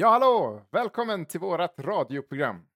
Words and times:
Ja, 0.00 0.08
hallå! 0.08 0.62
Välkommen 0.70 1.26
till 1.26 1.40
vårat 1.40 1.74
radioprogram. 1.78 2.66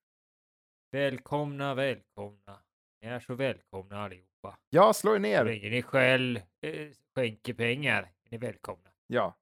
Välkomna, 0.93 1.75
välkomna. 1.75 2.59
Ni 3.03 3.09
är 3.09 3.21
så 3.21 3.35
välkomna 3.35 4.05
allihopa. 4.05 4.59
Jag 4.71 4.97
slår 4.97 5.15
Så 5.15 5.19
ner. 5.19 5.45
länge 5.45 5.71
ni 5.71 5.83
själv 5.83 6.37
eh, 6.37 6.89
skänker 7.15 7.55
pengar 7.55 8.03
är 8.03 8.31
ni 8.31 8.39
välkomna. 8.39 8.89
Ja. 9.07 9.35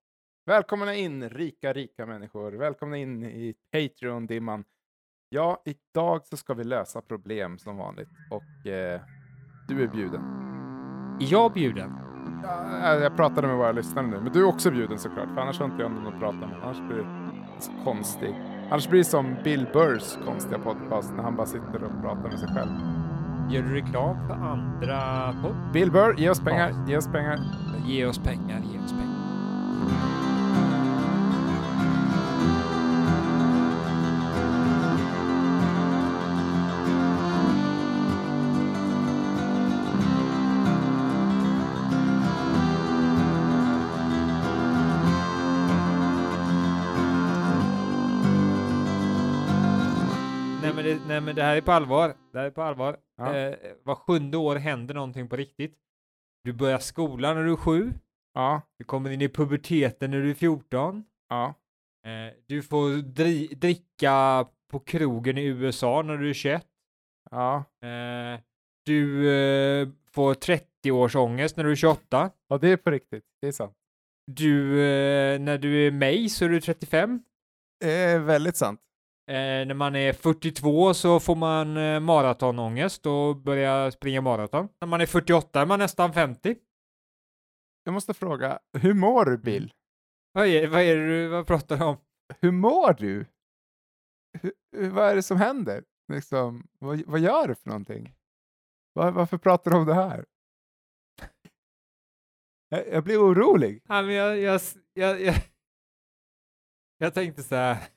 Välkomna 0.46 0.94
in, 0.94 1.28
rika, 1.28 1.72
rika 1.72 2.06
människor. 2.06 2.52
Välkomna 2.52 2.96
in 2.96 3.24
i 3.24 3.54
Patreon-dimman. 3.72 4.64
Ja, 5.28 5.62
idag 5.64 6.26
så 6.26 6.36
ska 6.36 6.54
vi 6.54 6.64
lösa 6.64 7.02
problem 7.02 7.58
som 7.58 7.76
vanligt 7.76 8.08
och 8.30 8.66
eh, 8.70 9.00
du 9.68 9.82
är 9.82 9.88
bjuden. 9.88 10.22
Är 11.20 11.32
jag 11.32 11.52
bjuden? 11.52 11.92
Ja, 12.42 12.94
jag 12.94 13.16
pratade 13.16 13.46
med 13.46 13.56
våra 13.56 13.72
lyssnare 13.72 14.06
nu, 14.06 14.20
men 14.20 14.32
du 14.32 14.40
är 14.40 14.48
också 14.48 14.70
bjuden 14.70 14.98
såklart, 14.98 15.28
för 15.34 15.40
annars 15.40 15.58
har 15.58 15.66
inte 15.66 15.82
jag 15.82 15.90
någon 15.90 16.14
att 16.14 16.20
prata 16.20 16.36
med. 16.46 16.62
Annars 16.62 16.78
blir 16.78 16.96
det 16.96 17.19
så 17.60 17.72
konstigt. 17.84 18.34
Annars 18.70 18.88
blir 18.88 18.98
det 18.98 19.04
som 19.04 19.36
Bill 19.44 19.66
Burrs 19.72 20.18
konstiga 20.24 20.58
podcast 20.58 21.12
när 21.16 21.22
han 21.22 21.36
bara 21.36 21.46
sitter 21.46 21.84
och 21.84 22.02
pratar 22.02 22.22
med 22.22 22.38
sig 22.38 22.48
själv. 22.48 22.70
Gör 23.50 23.62
du 23.62 23.74
reklam 23.74 24.16
för 24.26 24.34
andra 24.34 25.32
podd? 25.42 25.56
Bill 25.72 25.90
Burr, 25.90 26.14
ge 26.18 26.30
oss 26.30 26.40
pengar, 26.40 26.74
ge 26.88 26.96
oss 26.96 27.06
pengar. 27.06 27.38
Ge 27.86 28.06
oss 28.06 28.18
pengar, 28.18 28.60
ge 28.72 28.78
oss 28.84 28.92
pengar. 28.92 30.19
Nej 50.74 50.74
men, 50.74 50.84
det, 50.84 51.06
nej 51.08 51.20
men 51.20 51.34
det 51.36 51.42
här 51.42 51.56
är 51.56 51.60
på 51.60 51.72
allvar. 51.72 52.14
Det 52.32 52.38
här 52.38 52.46
är 52.46 52.50
på 52.50 52.62
allvar. 52.62 52.96
Ja. 53.16 53.36
Eh, 53.36 53.54
var 53.82 53.94
sjunde 53.94 54.36
år 54.36 54.56
händer 54.56 54.94
någonting 54.94 55.28
på 55.28 55.36
riktigt. 55.36 55.76
Du 56.44 56.52
börjar 56.52 56.78
skolan 56.78 57.36
när 57.36 57.44
du 57.44 57.52
är 57.52 57.56
sju. 57.56 57.92
Ja, 58.34 58.62
Du 58.78 58.84
kommer 58.84 59.10
in 59.10 59.20
i 59.22 59.28
puberteten 59.28 60.10
när 60.10 60.20
du 60.22 60.30
är 60.30 60.34
14. 60.34 61.04
ja, 61.28 61.54
Eh, 62.06 62.34
du 62.46 62.62
får 62.62 62.88
dri- 63.02 63.54
dricka 63.54 64.46
på 64.70 64.78
krogen 64.80 65.38
i 65.38 65.44
USA 65.44 66.02
när 66.02 66.16
du 66.16 66.30
är 66.30 66.34
21. 66.34 66.66
ja. 67.30 67.64
Eh, 67.82 68.40
du 68.86 69.30
eh, 69.32 69.88
får 70.10 70.34
30 70.34 70.90
års 70.90 71.16
ångest 71.16 71.56
när 71.56 71.64
du 71.64 71.70
är 71.70 71.76
28. 71.76 72.30
Ja, 72.48 72.58
det 72.58 72.68
är 72.68 72.76
på 72.76 72.90
riktigt. 72.90 73.24
Det 73.42 73.48
är 73.48 73.52
sant. 73.52 73.74
Du, 74.26 74.80
eh, 74.82 75.40
när 75.40 75.58
du 75.58 75.86
är 75.86 75.90
mig 75.90 76.28
så 76.28 76.44
är 76.44 76.48
du 76.48 76.60
35. 76.60 77.22
Det 77.80 77.92
är 77.92 78.18
väldigt 78.18 78.56
sant. 78.56 78.80
Eh, 79.30 79.66
när 79.66 79.74
man 79.74 79.96
är 79.96 80.12
42 80.12 80.94
så 80.94 81.20
får 81.20 81.36
man 81.36 81.76
eh, 81.76 82.00
maratonångest 82.00 83.06
och 83.06 83.36
börjar 83.36 83.90
springa 83.90 84.20
maraton. 84.20 84.68
När 84.80 84.88
man 84.88 85.00
är 85.00 85.06
48 85.06 85.60
är 85.60 85.66
man 85.66 85.78
nästan 85.78 86.12
50. 86.12 86.56
Jag 87.84 87.92
måste 87.92 88.14
fråga, 88.14 88.58
hur 88.78 88.94
mår 88.94 89.24
du 89.24 89.38
Bill? 89.38 89.72
Vad 90.32 90.46
är, 90.46 90.66
vad 90.68 90.80
är 90.82 90.96
det 90.96 91.06
du 91.06 91.28
vad 91.28 91.46
pratar 91.46 91.76
du 91.76 91.84
om? 91.84 91.96
Hur 92.40 92.50
mår 92.52 92.92
du? 92.92 93.26
Hur, 94.40 94.52
hur- 94.76 94.90
vad 94.90 95.08
är 95.10 95.16
det 95.16 95.22
som 95.22 95.36
händer? 95.36 95.84
Liksom, 96.12 96.68
vad, 96.78 97.02
vad 97.06 97.20
gör 97.20 97.48
du 97.48 97.54
för 97.54 97.68
någonting? 97.68 98.14
Var, 98.92 99.10
varför 99.10 99.38
pratar 99.38 99.70
du 99.70 99.76
om 99.76 99.86
det 99.86 99.94
här? 99.94 100.24
Jag, 102.68 102.88
jag 102.88 103.04
blir 103.04 103.18
orolig. 103.18 103.82
Ja, 103.88 104.02
men 104.02 104.14
jag, 104.14 104.38
jag, 104.38 104.60
jag, 104.94 105.20
jag, 105.20 105.34
jag 106.98 107.14
tänkte 107.14 107.42
så 107.42 107.54
här. 107.54 107.88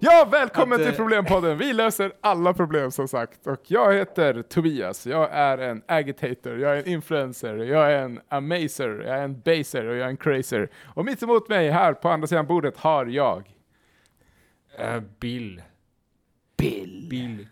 Ja, 0.00 0.28
välkommen 0.30 0.72
Att, 0.72 0.82
till 0.82 0.92
eh, 0.92 0.96
Problempodden. 0.96 1.58
Vi 1.58 1.72
löser 1.72 2.12
alla 2.20 2.54
problem 2.54 2.90
som 2.90 3.08
sagt. 3.08 3.46
Och 3.46 3.60
jag 3.66 3.94
heter 3.94 4.42
Tobias. 4.42 5.06
Jag 5.06 5.28
är 5.32 5.58
en 5.58 5.82
agitator, 5.88 6.58
jag 6.58 6.72
är 6.72 6.76
en 6.76 6.88
influencer, 6.88 7.56
jag 7.56 7.92
är 7.92 8.02
en 8.02 8.20
amazer, 8.28 9.04
jag 9.06 9.18
är 9.18 9.22
en 9.22 9.40
baser 9.40 9.86
och 9.86 9.96
jag 9.96 10.04
är 10.04 10.10
en 10.10 10.16
crazer. 10.16 10.70
Och 10.94 11.04
mitt 11.04 11.22
emot 11.22 11.48
mig 11.48 11.70
här 11.70 11.94
på 11.94 12.08
andra 12.08 12.26
sidan 12.26 12.46
bordet 12.46 12.76
har 12.76 13.06
jag 13.06 13.56
eh, 14.78 15.00
Bill. 15.20 15.62
Bill. 16.56 17.06
Bill. 17.10 17.48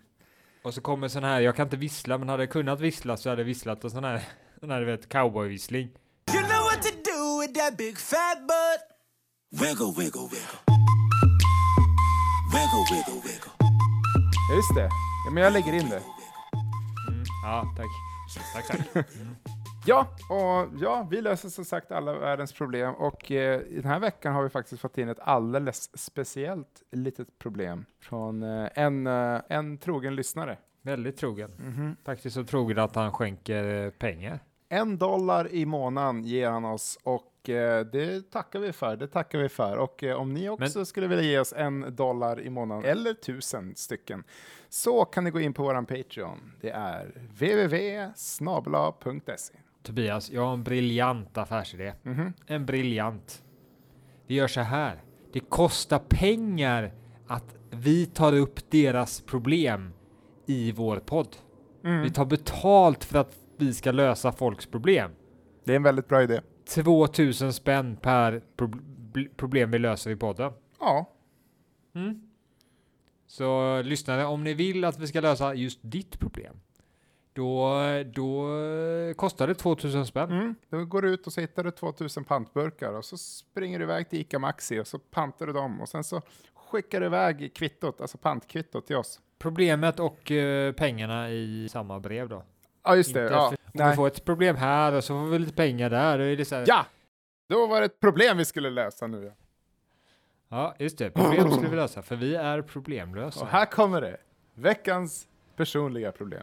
Och 0.62 0.74
så 0.74 0.80
kommer 0.80 1.08
sån 1.08 1.24
här, 1.24 1.40
jag 1.40 1.56
kan 1.56 1.66
inte 1.66 1.76
vissla, 1.76 2.18
men 2.18 2.28
hade 2.28 2.42
jag 2.42 2.50
kunnat 2.50 2.80
vissla 2.80 3.16
så 3.16 3.28
hade 3.28 3.42
jag 3.42 3.46
visslat 3.46 3.84
en 3.84 3.90
sån 3.90 4.04
här, 4.04 4.22
sån 4.60 4.70
här 4.70 4.80
du 4.80 4.86
vet, 4.86 5.08
cowboyvissling. 5.08 5.88
You 6.32 6.42
know 6.42 6.62
what 6.64 6.82
to 6.82 6.90
do 7.04 7.40
with 7.40 7.60
that 7.60 7.76
big 7.78 7.98
fat 7.98 8.38
butt. 8.40 9.60
Wiggle, 9.60 9.92
wiggle, 10.04 10.28
wiggle. 10.30 10.70
Ja, 14.48 14.54
just 14.56 14.74
det. 14.74 14.88
Ja, 15.24 15.30
men 15.32 15.42
jag 15.42 15.52
lägger 15.52 15.72
in 15.72 15.88
det. 15.88 16.02
Mm, 17.08 17.24
ja, 17.44 17.74
tack. 17.76 17.86
Tack, 18.54 18.66
tack. 18.92 19.06
Ja, 19.86 20.06
och 20.28 20.80
ja, 20.80 21.06
vi 21.10 21.20
löser 21.20 21.48
som 21.48 21.64
sagt 21.64 21.92
alla 21.92 22.18
världens 22.18 22.52
problem 22.52 22.94
och 22.94 23.30
eh, 23.32 23.60
den 23.60 23.84
här 23.84 23.98
veckan 24.00 24.34
har 24.34 24.42
vi 24.42 24.48
faktiskt 24.48 24.80
fått 24.82 24.98
in 24.98 25.08
ett 25.08 25.20
alldeles 25.20 25.98
speciellt 26.00 26.82
litet 26.92 27.38
problem 27.38 27.84
från 28.00 28.42
eh, 28.42 28.68
en, 28.74 29.06
eh, 29.06 29.40
en 29.48 29.78
trogen 29.78 30.14
lyssnare. 30.14 30.58
Väldigt 30.82 31.16
trogen. 31.16 31.50
Faktiskt 32.04 32.34
så 32.34 32.44
trogen 32.44 32.78
att 32.78 32.94
han 32.94 33.12
skänker 33.12 33.84
eh, 33.84 33.90
pengar. 33.90 34.40
En 34.72 34.98
dollar 34.98 35.53
i 35.53 35.66
månaden 35.66 36.25
ger 36.25 36.50
han 36.50 36.64
oss 36.64 36.98
och 37.03 37.48
eh, 37.48 37.86
det 37.86 38.31
tackar 38.31 38.58
vi 38.60 38.72
för. 38.72 38.97
Det 38.97 39.06
tackar 39.06 39.38
vi 39.38 39.48
för. 39.48 39.76
Och 39.76 40.04
eh, 40.04 40.16
om 40.16 40.34
ni 40.34 40.48
också 40.48 40.84
skulle 40.84 41.06
vilja 41.06 41.25
ge 41.25 41.38
oss 41.38 41.53
en 41.56 41.97
dollar 41.97 42.41
i 42.41 42.50
månaden 42.50 42.84
eller 42.84 43.14
tusen 43.14 43.72
stycken 43.76 44.25
så 44.69 45.04
kan 45.04 45.25
ni 45.25 45.30
gå 45.30 45.41
in 45.41 45.53
på 45.53 45.62
våran 45.62 45.86
Patreon. 45.86 46.53
Det 46.60 46.70
är 46.70 47.06
www.snabla.se. 48.26 49.54
Tobias, 49.82 50.30
jag 50.30 50.47
har 50.47 50.53
en 50.53 50.62
briljant 50.62 51.38
affärsidé. 51.38 51.92
Mhm. 52.03 52.32
En 52.47 52.66
briljant. 52.66 53.42
Vi 54.26 54.34
gör 54.34 54.48
så 54.48 54.60
här. 54.60 55.03
Det 55.32 55.41
kostar 55.41 55.98
pengar 55.98 56.92
att 57.26 57.56
vi 57.70 58.06
tar 58.06 58.32
upp 58.32 58.70
deras 58.70 59.20
problem 59.20 59.92
i 60.47 60.72
vår 60.72 60.97
podd. 60.97 61.36
Mm. 61.84 62.03
Vi 62.03 62.10
tar 62.10 62.25
betalt 62.25 63.04
för 63.04 63.19
att 63.19 63.36
vi 63.60 63.75
ska 63.75 63.91
lösa 63.93 64.32
folks 64.32 64.66
problem. 64.66 65.10
Det 65.65 65.72
är 65.72 65.76
en 65.76 65.82
väldigt 65.82 66.09
bra 66.09 66.22
idé. 66.22 66.41
2000 66.75 67.53
spänn 67.53 67.97
per 67.97 68.43
pro 68.56 68.66
bl- 69.12 69.28
problem 69.37 69.71
vi 69.71 69.78
löser 69.78 70.10
i 70.10 70.16
podden. 70.16 70.53
Ja, 70.81 71.10
Mm. 71.94 72.21
Så 73.26 73.82
lyssnare, 73.82 74.25
om 74.25 74.44
ni 74.44 74.54
vill 74.54 74.84
att 74.84 74.98
vi 74.98 75.06
ska 75.06 75.21
lösa 75.21 75.54
just 75.54 75.78
ditt 75.82 76.19
problem, 76.21 76.56
då, 77.32 77.75
då 78.15 78.47
kostar 79.16 79.47
det 79.47 79.54
2000 79.54 80.06
spänn. 80.06 80.31
Mm. 80.31 80.54
Då 80.69 80.84
går 80.84 81.03
du 81.03 81.10
ut 81.10 81.27
och 81.27 81.32
så 81.32 81.41
hittar 81.41 81.65
du 81.65 81.71
2000 81.71 82.25
pantburkar 82.25 82.92
och 82.92 83.04
så 83.04 83.19
springer 83.19 83.78
du 83.78 83.84
iväg 83.84 84.10
till 84.10 84.21
ICA 84.21 84.38
Maxi 84.38 84.78
och 84.81 84.87
så 84.87 84.98
pantar 84.98 85.47
du 85.47 85.53
dem 85.53 85.81
och 85.81 85.88
sen 85.88 86.04
så 86.04 86.22
skickar 86.54 87.00
du 87.00 87.06
iväg 87.06 87.54
kvittot, 87.54 88.00
alltså 88.00 88.19
pantkvittot 88.19 88.87
till 88.87 88.97
oss. 88.97 89.21
Problemet 89.38 90.00
och 90.00 90.31
eh, 90.31 90.72
pengarna 90.72 91.31
i 91.31 91.69
samma 91.71 92.00
brev 92.00 92.28
då. 92.28 92.42
Ja, 92.82 92.96
just 92.96 93.14
det. 93.14 93.22
Inte, 93.22 93.34
ja. 93.34 93.54
Om 93.84 93.91
vi 93.91 93.96
får 93.96 94.06
ett 94.06 94.24
problem 94.24 94.56
här 94.56 94.92
och 94.92 95.04
så 95.04 95.14
får 95.14 95.26
vi 95.30 95.38
lite 95.38 95.52
pengar 95.52 95.91
där. 95.91 96.18
Då 96.18 96.24
är 96.24 96.36
det 96.36 96.44
så 96.44 96.54
här... 96.54 96.64
Ja! 96.66 96.86
Då 97.48 97.66
var 97.66 97.80
det 97.80 97.86
ett 97.86 98.00
problem 98.00 98.36
vi 98.36 98.44
skulle 98.44 98.70
lösa 98.70 99.06
nu. 99.06 99.24
Ja, 99.24 99.32
ja 100.48 100.74
just 100.78 100.98
det. 100.98 101.10
Problem 101.10 101.50
skulle 101.50 101.68
vi 101.68 101.76
lösa, 101.76 102.02
för 102.02 102.16
vi 102.16 102.34
är 102.34 102.62
problemlösa. 102.62 103.41
Och 103.41 103.46
här 103.46 103.66
kommer 103.66 104.00
det. 104.00 104.16
Veckans 104.54 105.28
personliga 105.56 106.12
problem. 106.12 106.42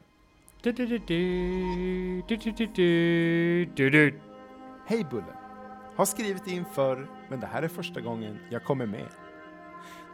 Hej 4.88 5.06
Bullen! 5.12 5.36
Har 5.96 6.06
skrivit 6.06 6.48
in 6.48 6.66
förr, 6.66 7.08
men 7.30 7.40
det 7.40 7.48
här 7.48 7.64
är 7.64 7.68
första 7.68 8.02
gången 8.02 8.40
jag 8.50 8.64
kommer 8.64 8.86
med. 8.86 9.08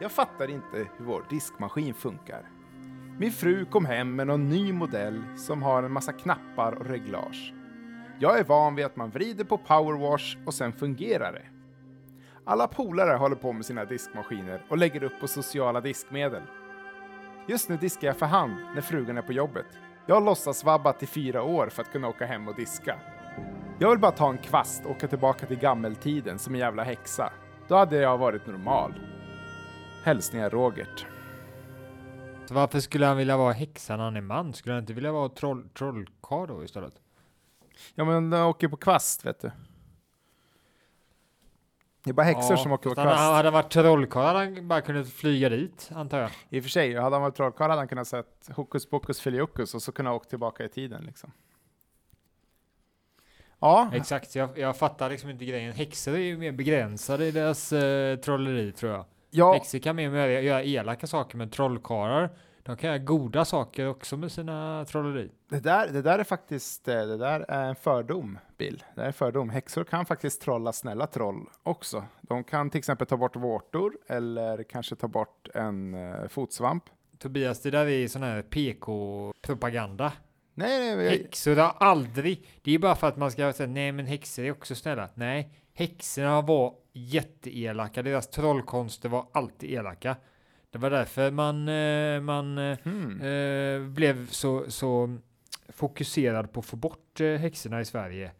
Jag 0.00 0.12
fattar 0.12 0.50
inte 0.50 0.76
hur 0.76 1.04
vår 1.04 1.26
diskmaskin 1.30 1.94
funkar. 1.94 2.42
Min 3.18 3.32
fru 3.32 3.64
kom 3.64 3.84
hem 3.84 4.16
med 4.16 4.26
någon 4.26 4.48
ny 4.48 4.72
modell 4.72 5.22
som 5.36 5.62
har 5.62 5.82
en 5.82 5.92
massa 5.92 6.12
knappar 6.12 6.72
och 6.72 6.86
reglage. 6.86 7.54
Jag 8.18 8.38
är 8.38 8.44
van 8.44 8.74
vid 8.74 8.84
att 8.84 8.96
man 8.96 9.10
vrider 9.10 9.44
på 9.44 9.58
powerwash 9.58 10.36
och 10.46 10.54
sen 10.54 10.72
fungerar 10.72 11.32
det. 11.32 11.44
Alla 12.44 12.68
polare 12.68 13.16
håller 13.16 13.36
på 13.36 13.52
med 13.52 13.66
sina 13.66 13.84
diskmaskiner 13.84 14.62
och 14.68 14.78
lägger 14.78 15.02
upp 15.02 15.20
på 15.20 15.28
sociala 15.28 15.80
diskmedel. 15.80 16.42
Just 17.48 17.68
nu 17.68 17.76
diskar 17.76 18.06
jag 18.06 18.16
för 18.16 18.26
hand 18.26 18.54
när 18.74 18.80
frugan 18.80 19.18
är 19.18 19.22
på 19.22 19.32
jobbet. 19.32 19.66
Jag 20.06 20.14
har 20.14 20.22
låtsasvabbat 20.22 21.02
i 21.02 21.06
fyra 21.06 21.42
år 21.42 21.68
för 21.68 21.82
att 21.82 21.92
kunna 21.92 22.08
åka 22.08 22.26
hem 22.26 22.48
och 22.48 22.56
diska. 22.56 22.98
Jag 23.78 23.90
vill 23.90 23.98
bara 23.98 24.12
ta 24.12 24.30
en 24.30 24.38
kvast 24.38 24.84
och 24.84 24.90
åka 24.90 25.08
tillbaka 25.08 25.46
till 25.46 25.58
gammeltiden 25.58 26.38
som 26.38 26.54
en 26.54 26.60
jävla 26.60 26.82
häxa. 26.82 27.32
Då 27.68 27.76
hade 27.76 27.96
jag 27.96 28.18
varit 28.18 28.46
normal. 28.46 28.94
Hälsningar 30.04 30.50
Rogert. 30.50 31.06
Så 32.48 32.54
varför 32.54 32.80
skulle 32.80 33.06
han 33.06 33.16
vilja 33.16 33.36
vara 33.36 33.52
häxa 33.52 33.96
när 33.96 34.04
han 34.04 34.16
är 34.16 34.20
man? 34.20 34.52
Skulle 34.52 34.72
han 34.74 34.82
inte 34.82 34.92
vilja 34.92 35.12
vara 35.12 35.28
troll, 35.28 35.68
trollkarl 35.68 36.46
då 36.48 36.64
istället? 36.64 37.00
Ja 37.94 38.04
men 38.04 38.32
jag 38.32 38.48
åker 38.48 38.68
på 38.68 38.76
kvast 38.76 39.26
vet 39.26 39.40
du. 39.40 39.50
Det 42.04 42.10
är 42.10 42.14
bara 42.14 42.22
häxor 42.26 42.50
Ja, 42.50 42.56
som 42.56 42.72
åker 42.72 42.90
på 42.90 42.94
fast 42.94 42.98
han, 42.98 43.06
han 43.08 43.16
kvast. 43.16 43.32
hade 43.34 43.46
han 43.46 43.52
varit 43.52 43.70
trollkarl 43.72 44.24
hade 44.26 44.38
han 44.38 44.68
bara 44.68 44.80
kunnat 44.80 45.08
flyga 45.08 45.48
dit, 45.48 45.90
antar 45.94 46.18
jag. 46.18 46.30
I 46.48 46.60
och 46.60 46.62
för 46.64 46.70
sig, 46.70 46.94
hade 46.94 47.14
han 47.16 47.22
varit 47.22 47.34
trollkarl 47.36 47.70
hade 47.70 47.80
han 47.80 47.88
kunnat 47.88 48.08
sett 48.08 48.50
hokus 48.56 48.86
pokus 48.90 49.20
filiokus 49.20 49.74
och 49.74 49.82
så 49.82 49.92
kunna 49.92 50.12
åka 50.12 50.28
tillbaka 50.28 50.64
i 50.64 50.68
tiden 50.68 51.02
liksom. 51.04 51.32
Ja, 53.58 53.90
Exakt, 53.92 54.34
jag, 54.34 54.58
jag 54.58 54.76
fattar 54.76 55.10
liksom 55.10 55.30
inte 55.30 55.44
grejen. 55.44 55.72
Häxor 55.72 56.14
är 56.14 56.18
ju 56.18 56.38
mer 56.38 56.52
begränsade 56.52 57.26
i 57.26 57.30
deras 57.30 57.72
eh, 57.72 58.16
trolleri, 58.16 58.72
tror 58.72 58.92
jag. 58.92 59.04
Ja, 59.34 59.52
Häxor 59.52 59.78
kan 59.78 59.96
mer 59.96 60.10
göra, 60.10 60.40
göra 60.40 60.62
elaka 60.62 61.06
saker, 61.06 61.38
men 61.38 61.50
trollkarlar, 61.50 62.30
de 62.62 62.76
kan 62.76 62.88
göra 62.88 62.98
goda 62.98 63.44
saker 63.44 63.88
också 63.88 64.16
med 64.16 64.32
sina 64.32 64.84
trolleri. 64.84 65.30
det 65.48 65.60
där, 65.60 65.88
det 65.88 66.02
där 66.02 66.18
är 66.18 66.24
faktiskt 66.24 66.88
eh, 66.88 66.94
det 66.94 67.16
där 67.16 67.44
är 67.48 67.68
en 67.68 67.76
fördom, 67.76 68.38
Bill. 68.58 68.84
Det 68.94 69.02
är 69.02 69.06
en 69.06 69.12
fördom. 69.12 69.50
Häxor 69.50 69.84
kan 69.84 70.06
faktiskt 70.06 70.42
trolla 70.42 70.72
snälla 70.72 71.06
troll 71.06 71.46
också. 71.62 72.04
De 72.20 72.44
kan 72.44 72.70
till 72.70 72.78
exempel 72.78 73.06
ta 73.06 73.16
bort 73.16 73.36
vårtor 73.36 73.96
eller 74.06 74.62
kanske 74.62 74.96
ta 74.96 75.08
bort 75.08 75.48
en 75.54 75.94
eh, 75.94 76.28
fotsvamp. 76.28 76.84
Tobias, 77.18 77.62
det 77.62 77.70
där 77.70 77.86
är 77.86 78.08
sån 78.08 78.22
här 78.22 78.42
PK-propaganda. 78.42 80.12
Nej, 80.54 80.96
nej, 80.96 81.04
jag, 81.04 81.10
Häxor 81.10 81.56
har 81.56 81.74
aldrig, 81.78 82.48
det 82.62 82.74
är 82.74 82.78
bara 82.78 82.94
för 82.94 83.08
att 83.08 83.16
man 83.16 83.30
ska 83.30 83.52
säga 83.52 83.68
nej 83.68 83.92
men 83.92 84.06
häxor 84.06 84.44
är 84.44 84.52
också 84.52 84.74
snälla. 84.74 85.08
Nej, 85.14 85.50
häxorna 85.74 86.40
var 86.40 86.74
jätteelaka, 86.94 88.02
deras 88.02 88.28
trollkonster 88.28 89.08
var 89.08 89.26
alltid 89.32 89.70
elaka. 89.70 90.16
Det 90.70 90.78
var 90.78 90.90
därför 90.90 91.30
man, 91.30 91.68
eh, 91.68 92.20
man 92.20 92.58
hmm. 92.58 93.20
eh, 93.20 93.88
blev 93.88 94.28
så, 94.28 94.70
så 94.70 95.18
fokuserad 95.68 96.52
på 96.52 96.60
att 96.60 96.66
få 96.66 96.76
bort 96.76 97.20
eh, 97.20 97.36
häxorna 97.36 97.80
i 97.80 97.84
Sverige. 97.84 98.32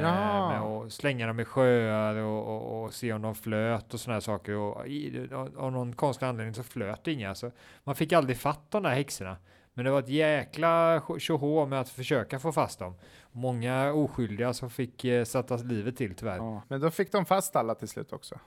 Ja. 0.00 0.48
med 0.48 0.60
att 0.60 0.92
slänga 0.92 1.26
dem 1.26 1.40
i 1.40 1.44
sjöar 1.44 2.14
och, 2.14 2.46
och, 2.46 2.84
och 2.84 2.94
se 2.94 3.12
om 3.12 3.22
de 3.22 3.34
flöt 3.34 3.94
och 3.94 4.00
sådana 4.00 4.20
saker. 4.20 4.54
Och 4.54 4.86
i, 4.86 5.28
av 5.56 5.72
någon 5.72 5.92
konstig 5.92 6.26
anledning 6.26 6.54
så 6.54 6.62
flöt 6.62 7.06
inga. 7.06 7.34
Så 7.34 7.50
man 7.84 7.94
fick 7.94 8.12
aldrig 8.12 8.36
fatt 8.36 8.70
de 8.70 8.82
där 8.82 8.94
häxorna. 8.94 9.36
Men 9.74 9.84
det 9.84 9.90
var 9.90 9.98
ett 9.98 10.08
jäkla 10.08 11.02
tjohå 11.18 11.66
med 11.66 11.80
att 11.80 11.88
försöka 11.88 12.38
få 12.38 12.52
fast 12.52 12.78
dem. 12.78 12.94
Många 13.32 13.92
oskyldiga 13.92 14.52
som 14.52 14.70
fick 14.70 15.04
eh, 15.04 15.24
sätta 15.24 15.56
livet 15.56 15.96
till 15.96 16.14
tyvärr. 16.14 16.36
ja. 16.36 16.62
Men 16.68 16.80
då 16.80 16.90
fick 16.90 17.12
de 17.12 17.24
fast 17.24 17.56
alla 17.56 17.74
till 17.74 17.88
slut 17.88 18.12
också. 18.12 18.38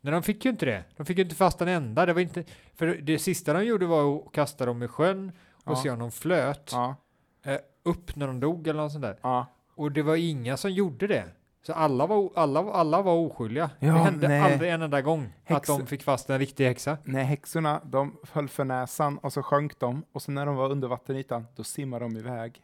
Nej, 0.00 0.12
de 0.12 0.22
fick 0.22 0.44
ju 0.44 0.50
inte 0.50 0.66
det. 0.66 0.84
De 0.96 1.06
fick 1.06 1.18
ju 1.18 1.24
inte 1.24 1.36
fast 1.36 1.60
en 1.60 1.68
enda. 1.68 2.06
Det 2.06 2.12
var 2.12 2.20
inte, 2.20 2.44
för 2.74 2.86
det 2.86 3.18
sista 3.18 3.52
de 3.52 3.64
gjorde 3.64 3.86
var 3.86 4.16
att 4.16 4.32
kasta 4.32 4.66
dem 4.66 4.82
i 4.82 4.88
sjön 4.88 5.32
och 5.64 5.72
Ja. 5.72 5.76
se 5.82 5.90
om 5.90 5.98
de 5.98 6.10
flöt. 6.12 6.70
Ja, 6.72 6.94
eh, 7.42 7.58
upp 7.82 8.16
när 8.16 8.26
de 8.26 8.40
dog 8.40 8.68
eller 8.68 8.82
något 8.82 8.92
sånt 8.92 9.02
där. 9.02 9.18
ja. 9.22 9.46
Och 9.74 9.92
det 9.92 10.02
var 10.02 10.16
inga 10.16 10.56
som 10.56 10.70
gjorde 10.70 11.06
det. 11.06 11.24
Så 11.66 11.72
alla 11.72 12.06
var, 12.06 12.30
alla, 12.34 12.60
alla 12.72 13.02
var 13.02 13.12
oskyldiga. 13.12 13.70
Ja, 13.78 13.92
det 13.92 13.98
hände 13.98 14.28
nej. 14.28 14.40
aldrig 14.40 14.70
en 14.70 14.82
enda 14.82 15.02
gång 15.02 15.32
att 15.46 15.50
Häxor- 15.50 15.78
de 15.78 15.86
fick 15.86 16.02
fast 16.02 16.30
en 16.30 16.38
riktig 16.38 16.66
häxa. 16.66 16.98
Nej, 17.04 17.24
häxorna, 17.24 17.80
de 17.84 18.16
höll 18.32 18.48
för 18.48 18.64
näsan 18.64 19.18
och 19.18 19.32
så 19.32 19.42
sjönk 19.42 19.78
de 19.78 20.02
och 20.12 20.22
så 20.22 20.30
när 20.32 20.46
de 20.46 20.56
var 20.56 20.70
under 20.70 20.88
vattenytan, 20.88 21.46
då 21.56 21.64
simmade 21.64 22.04
de 22.04 22.16
iväg. 22.16 22.62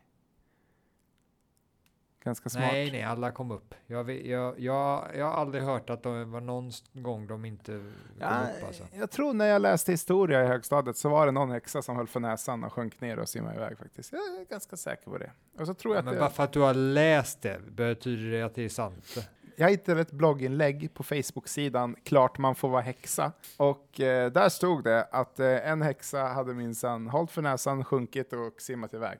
Ganska 2.24 2.48
smart. 2.48 2.64
Nej, 2.72 2.92
nej, 2.92 3.02
alla 3.02 3.32
kom 3.32 3.50
upp. 3.50 3.74
Jag, 3.86 4.10
jag, 4.10 4.60
jag, 4.60 5.06
jag 5.16 5.26
har 5.26 5.32
aldrig 5.32 5.62
hört 5.64 5.90
att 5.90 6.02
det 6.02 6.24
var 6.24 6.40
någon 6.40 6.70
gång 6.92 7.26
de 7.26 7.44
inte 7.44 7.72
kom 7.72 7.92
Ja, 8.20 8.40
upp 8.40 8.66
alltså. 8.66 8.84
Jag 8.94 9.10
tror 9.10 9.34
när 9.34 9.46
jag 9.46 9.62
läste 9.62 9.92
historia 9.92 10.44
i 10.44 10.46
högstadiet 10.46 10.96
så 10.96 11.08
var 11.08 11.26
det 11.26 11.32
någon 11.32 11.50
häxa 11.50 11.82
som 11.82 11.96
höll 11.96 12.06
för 12.06 12.20
näsan 12.20 12.64
och 12.64 12.72
sjönk 12.72 13.00
ner 13.00 13.18
och 13.18 13.28
simmade 13.28 13.56
iväg 13.56 13.78
faktiskt. 13.78 14.12
Jag 14.12 14.20
är 14.20 14.44
ganska 14.50 14.76
säker 14.76 15.10
på 15.10 15.18
det. 15.18 15.30
Och 15.58 15.66
så 15.66 15.74
tror 15.74 15.94
jag 15.94 16.04
Men 16.04 16.14
att 16.14 16.20
bara 16.20 16.30
för 16.30 16.42
att 16.44 16.52
du 16.52 16.60
har 16.60 16.74
läst 16.74 17.42
det 17.42 17.60
betyder 17.70 18.30
det 18.30 18.42
att 18.42 18.54
det 18.54 18.64
är 18.64 18.68
sant. 18.68 19.28
jag 19.56 19.70
hittade 19.70 20.00
ett 20.00 20.12
blogginlägg 20.12 20.94
på 20.94 21.02
Facebook-sidan 21.02 21.96
Klart 22.04 22.38
man 22.38 22.54
får 22.54 22.68
vara 22.68 22.82
häxa 22.82 23.32
och 23.56 24.00
eh, 24.00 24.32
där 24.32 24.48
stod 24.48 24.84
det 24.84 25.04
att 25.04 25.40
eh, 25.40 25.68
en 25.70 25.82
häxa 25.82 26.24
hade 26.24 26.54
minsann 26.54 27.06
hållit 27.08 27.30
för 27.30 27.42
näsan, 27.42 27.84
sjunkit 27.84 28.32
och 28.32 28.60
simmat 28.60 28.94
iväg. 28.94 29.18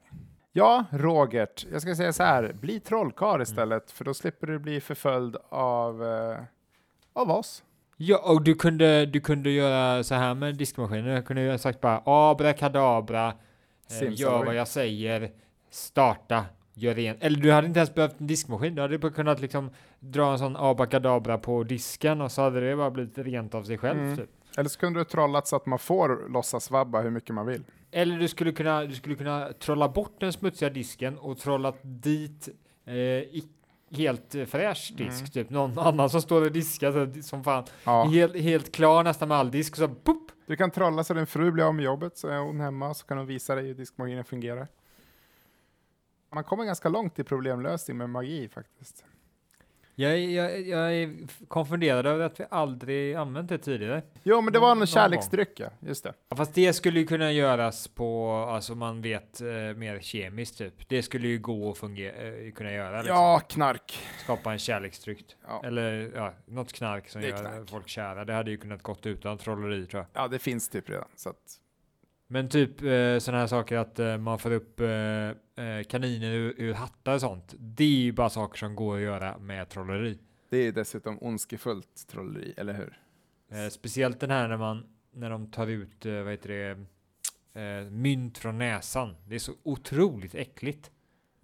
Ja, 0.55 0.85
Rogert, 0.91 1.67
jag 1.73 1.83
ska 1.83 1.95
säga 1.95 2.13
så 2.13 2.23
här, 2.23 2.53
bli 2.53 2.81
trollkarl 2.81 3.43
istället 3.43 3.91
för 3.91 4.05
då 4.05 4.15
slipper 4.15 4.47
du 4.47 4.59
bli 4.59 4.81
förföljd 4.81 5.37
av, 5.49 6.05
eh, 6.05 6.39
av 7.13 7.31
oss. 7.31 7.65
Ja, 7.97 8.19
och 8.25 8.43
du 8.43 8.55
kunde, 8.55 9.07
du 9.07 9.21
kunde 9.21 9.51
göra 9.51 10.05
så 10.05 10.15
här 10.15 10.35
med 10.35 10.55
diskmaskinen. 10.55 11.17
Du 11.17 11.23
kunde 11.23 11.51
ha 11.51 11.59
sagt 11.59 11.81
bara 11.81 12.03
abrakadabra, 12.05 13.35
eh, 14.01 14.13
gör 14.13 14.45
vad 14.45 14.55
jag 14.55 14.69
säger, 14.69 15.31
starta, 15.71 16.45
gör 16.75 16.95
rent. 16.95 17.23
Eller 17.23 17.41
du 17.41 17.53
hade 17.53 17.67
inte 17.67 17.81
ens 17.81 17.95
behövt 17.95 18.21
en 18.21 18.27
diskmaskin. 18.27 18.75
Du 18.75 18.83
hade 18.83 18.99
bara 18.99 19.13
kunnat 19.13 19.41
liksom 19.41 19.71
dra 20.01 20.33
en 20.33 20.39
sån 20.39 20.57
abrakadabra 20.57 21.39
på 21.39 21.63
disken 21.63 22.21
och 22.21 22.33
så 22.33 22.43
hade 22.43 22.61
det 22.61 22.77
bara 22.77 22.91
blivit 22.91 23.19
rent 23.19 23.55
av 23.55 23.63
sig 23.63 23.79
själv. 23.79 24.01
Mm. 24.01 24.17
Typ. 24.17 24.31
Eller 24.57 24.69
så 24.69 24.79
kunde 24.79 25.01
du 25.01 25.05
trollat 25.05 25.47
så 25.47 25.57
att 25.57 25.67
man 25.67 25.79
får 25.79 26.29
låtsas 26.29 26.71
vabba 26.71 27.01
hur 27.01 27.11
mycket 27.11 27.35
man 27.35 27.47
vill. 27.47 27.65
Eller 27.95 28.19
du 28.19 28.29
skulle, 28.29 28.53
kunna, 28.53 28.85
du 28.85 28.95
skulle 28.95 29.15
kunna 29.15 29.53
trolla 29.53 29.89
bort 29.89 30.21
den 30.21 30.33
smutsiga 30.33 30.71
disken 30.71 31.19
och 31.19 31.39
trolla 31.39 31.75
dit 31.83 32.49
eh, 32.85 33.43
helt 33.97 34.35
eh, 34.35 34.45
fräsch 34.45 34.93
disk. 34.97 35.21
Mm. 35.21 35.31
Typ 35.31 35.51
någon 35.51 35.79
annan 35.79 36.11
som 36.11 36.23
står 36.23 36.43
och 36.43 36.53
diskar 36.53 37.23
som 37.23 37.45
fan. 37.45 37.65
Ja. 37.85 38.05
Helt, 38.05 38.37
helt 38.37 38.73
klar 38.73 39.05
nästan 39.05 39.29
med 39.29 39.37
all 39.37 39.51
disk. 39.51 39.77
Så 39.77 39.89
boop, 39.89 40.31
Du 40.47 40.57
kan 40.57 40.71
trolla 40.71 41.05
så 41.05 41.15
din 41.15 41.27
fru 41.27 41.51
blir 41.53 41.65
av 41.65 41.75
med 41.75 41.85
jobbet, 41.85 42.19
så 42.19 42.29
är 42.29 42.39
hon 42.39 42.61
hemma 42.61 42.95
så 42.95 43.07
kan 43.07 43.19
hon 43.19 43.27
visa 43.27 43.55
dig 43.55 43.67
hur 43.67 43.75
diskmaskinen 43.75 44.25
fungerar. 44.25 44.69
Man 46.35 46.45
kommer 46.45 46.65
ganska 46.65 46.89
långt 46.89 47.19
i 47.19 47.25
problemlösning 47.25 47.97
med 47.97 48.11
magi 48.11 48.49
faktiskt. 48.49 49.05
Jag, 49.95 50.19
jag, 50.19 50.61
jag 50.69 50.95
är 50.95 51.17
konfunderad 51.49 52.07
över 52.07 52.25
att 52.25 52.41
vi 52.41 52.45
aldrig 52.51 53.15
använt 53.15 53.49
det 53.49 53.59
tidigare. 53.59 54.03
Jo, 54.23 54.41
men 54.41 54.53
det 54.53 54.59
var 54.59 54.73
en 54.77 54.87
kärleksdryck, 54.87 55.61
ja. 55.61 55.67
Just 55.81 56.05
det. 56.05 56.15
Ja, 56.29 56.37
Fast 56.37 56.55
det 56.55 56.73
skulle 56.73 57.01
ju 57.01 57.07
kunna 57.07 57.33
göras 57.33 57.89
på, 57.89 58.31
alltså 58.33 58.75
man 58.75 59.03
vet 59.03 59.41
eh, 59.41 59.47
mer 59.77 60.01
kemiskt 60.01 60.59
typ. 60.59 60.89
Det 60.89 61.03
skulle 61.03 61.29
ju 61.29 61.39
gå 61.39 61.71
att 61.71 61.79
fungera, 61.79 62.17
eh, 62.17 62.53
kunna 62.53 62.73
göra 62.73 62.97
liksom. 62.97 63.17
Ja, 63.17 63.41
knark. 63.49 63.99
Skapa 64.25 64.53
en 64.53 64.59
kärleksdryck. 64.59 65.37
Ja. 65.49 65.63
Eller 65.65 66.13
ja, 66.15 66.35
något 66.47 66.73
knark 66.73 67.09
som 67.09 67.23
gör 67.23 67.37
knark. 67.37 67.71
folk 67.71 67.89
kära. 67.89 68.25
Det 68.25 68.33
hade 68.33 68.51
ju 68.51 68.57
kunnat 68.57 68.83
gått 68.83 69.07
utan 69.07 69.39
trolleri 69.39 69.87
tror 69.87 70.07
jag. 70.13 70.23
ja, 70.23 70.29
det 70.29 70.39
finns 70.39 70.69
typ 70.69 70.91
redan. 70.91 71.09
Så 71.17 71.29
att, 71.29 71.37
Men 72.33 72.49
typ 72.49 72.83
eh, 72.83 73.19
sådana 73.19 73.41
här 73.41 73.47
saker 73.47 73.77
att 73.77 73.99
eh, 73.99 74.19
man 74.19 74.39
får 74.39 74.51
upp 74.51 74.81
eh, 74.81 74.89
eh, 74.89 75.83
kaniner 75.89 76.31
ur, 76.33 76.55
ur 76.59 76.73
hattar 76.75 77.15
och 77.15 77.21
sånt. 77.21 77.55
Det 77.59 77.85
är 77.85 77.89
ju 77.89 78.13
bara 78.13 78.31
saker 78.31 78.59
som 78.59 78.75
går 78.77 78.97
att 78.97 79.03
göra 79.03 79.39
med 79.39 79.69
trolleri. 79.69 80.19
det 80.49 80.57
är 80.57 80.73
dessutom 80.73 81.19
ondskefullt 81.21 82.07
trolleri, 82.09 82.55
eller 82.57 82.73
hur? 82.75 82.99
Eh, 83.59 83.69
speciellt 83.71 84.21
den 84.21 84.31
här 84.31 84.49
när 84.49 84.57
man 84.57 84.87
när 85.15 85.31
de 85.31 85.51
tar 85.51 85.67
ut 85.67 86.07
eh, 86.07 86.13
vad 86.23 86.31
heter 86.31 86.49
det, 86.49 87.91
mynt 87.91 88.39
från 88.39 88.59
näsan. 88.59 89.15
Det 89.29 89.35
är 89.35 89.39
så 89.39 89.53
otroligt 89.63 90.35
äckligt. 90.35 90.91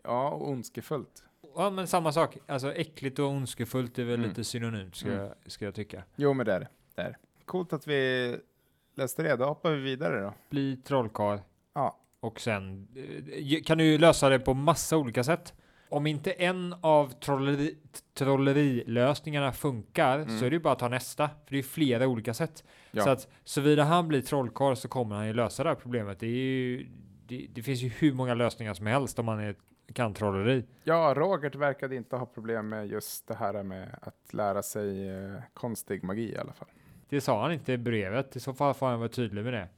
Ja, 0.05 0.31
och 0.31 0.49
ondskefullt. 0.51 1.23
Ja, 1.57 1.71
men 1.71 1.87
samma 1.87 2.13
sak. 2.13 2.39
Alltså 2.47 2.73
äckligt 2.75 3.19
och 3.19 3.27
ondskefullt 3.29 3.99
är 3.99 4.05
väl 4.05 4.15
Mm. 4.15 4.29
lite 4.29 4.45
synonymt 4.45 4.97
ska, 4.97 5.09
Mm. 5.09 5.21
jag, 5.21 5.35
ska 5.47 5.65
jag 5.65 5.75
tycka. 5.75 6.03
Jo, 6.17 6.33
men 6.33 6.47
det. 6.47 6.53
är 6.97 7.05
det. 7.05 7.17
Coolt 7.45 7.73
att 7.73 7.87
vi 7.87 8.37
läste 8.99 9.23
det. 9.23 9.37
Då 9.37 9.45
hoppar 9.45 9.71
vi 9.71 9.81
vidare 9.83 10.21
då. 10.21 10.35
Bli 10.51 10.77
trollkarl. 10.77 11.39
Ja. 11.75 11.99
Och 12.21 12.41
sen 12.41 12.89
eh, 13.33 13.63
kan 13.63 13.79
du 13.79 13.85
ju 13.85 13.99
lösa 13.99 14.29
det 14.29 14.39
på 14.39 14.55
massa 14.55 14.97
olika 14.97 15.25
sätt. 15.25 15.55
Om 15.91 16.07
inte 16.07 16.33
en 16.33 16.75
av 16.81 17.09
trolleri, 17.21 17.77
trollerilösningarna 18.15 19.53
funkar 19.53 20.19
Mm. 20.19 20.39
så 20.39 20.45
är 20.45 20.51
det 20.51 20.57
ju 20.57 20.61
bara 20.63 20.73
att 20.73 20.79
ta 20.79 20.89
nästa. 20.89 21.29
För 21.29 21.53
det 21.55 21.59
är 21.59 21.63
flera 21.63 22.07
olika 22.09 22.35
sätt. 22.35 22.65
Ja. 22.91 23.03
Så 23.05 23.11
att 23.11 23.29
såvida 23.45 23.85
han 23.85 24.09
blir 24.09 24.21
trollkarl 24.23 24.75
så 24.75 24.89
kommer 24.89 25.17
han 25.17 25.27
ju 25.27 25.33
lösa 25.33 25.63
det 25.63 25.69
här 25.69 25.77
problemet. 25.77 26.21
Det, 26.21 26.27
är 26.27 26.31
ju, 26.31 26.87
det, 27.27 27.47
det 27.53 27.63
finns 27.63 27.81
ju 27.83 27.89
hur 27.89 28.13
många 28.13 28.35
lösningar 28.35 28.75
som 28.75 28.87
helst 28.87 29.19
om 29.19 29.27
man 29.27 29.41
är, 29.41 29.55
kan 29.93 30.15
trolleri. 30.15 30.65
Ja, 30.85 31.15
Robert 31.17 31.55
verkade 31.55 31.97
inte 31.97 32.17
ha 32.17 32.27
problem 32.27 32.69
med 32.69 32.87
just 32.89 33.29
det 33.29 33.35
här 33.35 33.63
med 33.63 33.99
att 34.03 34.33
lära 34.35 34.63
sig 34.63 35.09
eh, 35.09 35.33
konstig 35.55 36.05
magi 36.05 36.33
i 36.33 36.39
alla 36.39 36.53
fall. 36.53 36.69
Det 37.11 37.21
sa 37.21 37.43
han 37.43 37.53
inte 37.53 37.73
i 37.73 37.79
brevet. 37.79 38.37
I 38.37 38.41
så 38.41 38.55
fall 38.55 38.75
får 38.75 38.87
han 38.87 38.99
vara 38.99 39.09
tydlig 39.09 39.45
med 39.45 39.53
det. 39.53 39.69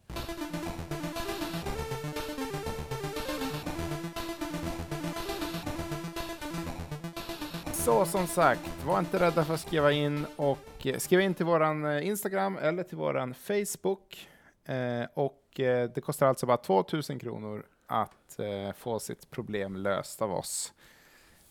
Så 7.73 8.05
som 8.05 8.27
sagt, 8.27 8.85
var 8.85 8.99
inte 8.99 9.19
rädda 9.19 9.45
för 9.45 9.55
att 9.55 9.61
skriva 9.61 9.93
in 9.93 10.27
och 10.37 10.87
eh, 10.87 10.97
skriva 10.97 11.23
in 11.23 11.35
till 11.35 11.47
våran 11.47 11.85
eh, 11.85 12.07
Instagram 12.07 12.59
eller 12.59 12.83
till 12.83 12.97
våran 12.99 13.35
Facebook. 13.35 14.29
Eh, 14.65 15.05
och 15.15 15.61
eh, 15.61 15.91
det 15.95 16.01
kostar 16.01 16.27
alltså 16.27 16.47
bara 16.47 16.57
2000 16.57 17.19
kronor 17.19 17.67
att 17.87 18.39
eh, 18.39 18.73
få 18.77 18.99
sitt 18.99 19.31
problem 19.31 19.77
löst 19.77 20.23
av 20.23 20.33
oss. 20.33 20.73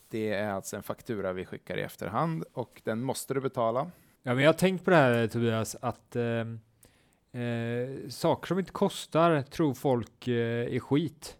Det 0.08 0.32
är 0.32 0.50
alltså 0.50 0.76
en 0.76 0.82
faktura 0.82 1.32
vi 1.32 1.44
skickar 1.44 1.76
i 1.76 1.82
efterhand 1.82 2.44
och 2.52 2.80
den 2.84 3.02
måste 3.02 3.34
du 3.34 3.40
betala. 3.40 3.90
Ja, 4.22 4.34
men 4.34 4.44
jag 4.44 4.48
har 4.48 4.58
tänkt 4.58 4.84
på 4.84 4.90
det 4.90 4.96
här 4.96 5.26
Tobias, 5.26 5.76
att 5.80 6.16
eh, 6.16 6.22
eh, 7.42 8.08
saker 8.08 8.46
som 8.46 8.58
inte 8.58 8.72
kostar 8.72 9.42
tror 9.42 9.74
folk 9.74 10.28
eh, 10.28 10.74
är 10.74 10.80
skit. 10.80 11.36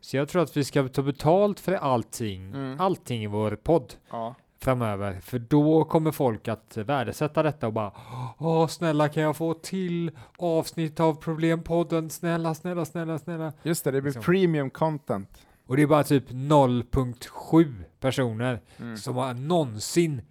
Så 0.00 0.16
jag 0.16 0.28
tror 0.28 0.42
att 0.42 0.56
vi 0.56 0.64
ska 0.64 0.88
ta 0.88 1.02
betalt 1.02 1.60
för 1.60 1.72
allting, 1.72 2.48
Mm. 2.54 2.80
allting 2.80 3.22
i 3.22 3.26
vår 3.26 3.56
podd. 3.56 3.94
Ja. 4.10 4.34
framöver. 4.60 5.20
För 5.20 5.38
då 5.38 5.84
kommer 5.84 6.10
folk 6.12 6.48
att 6.48 6.76
värdesätta 6.76 7.42
detta 7.42 7.66
och 7.66 7.72
bara 7.72 7.92
Åh, 8.38 8.66
snälla 8.66 9.08
kan 9.08 9.22
jag 9.22 9.36
få 9.36 9.54
till 9.54 10.10
avsnitt 10.38 11.00
av 11.00 11.14
Problempodden? 11.14 12.10
Snälla, 12.10 12.54
snälla, 12.54 12.84
snälla, 12.84 13.18
snälla. 13.18 13.52
Just 13.62 13.84
det, 13.84 13.90
det 13.90 14.00
blir 14.00 14.10
Liksom. 14.12 14.22
premium 14.22 14.70
content. 14.70 15.46
Och 15.66 15.76
det 15.76 15.82
är 15.82 15.86
bara 15.86 16.04
typ 16.04 16.30
0.7 16.30 17.84
personer 18.00 18.60
Mm. 18.78 18.96
som 18.96 19.16
har 19.16 19.34
någonsin 19.34 20.22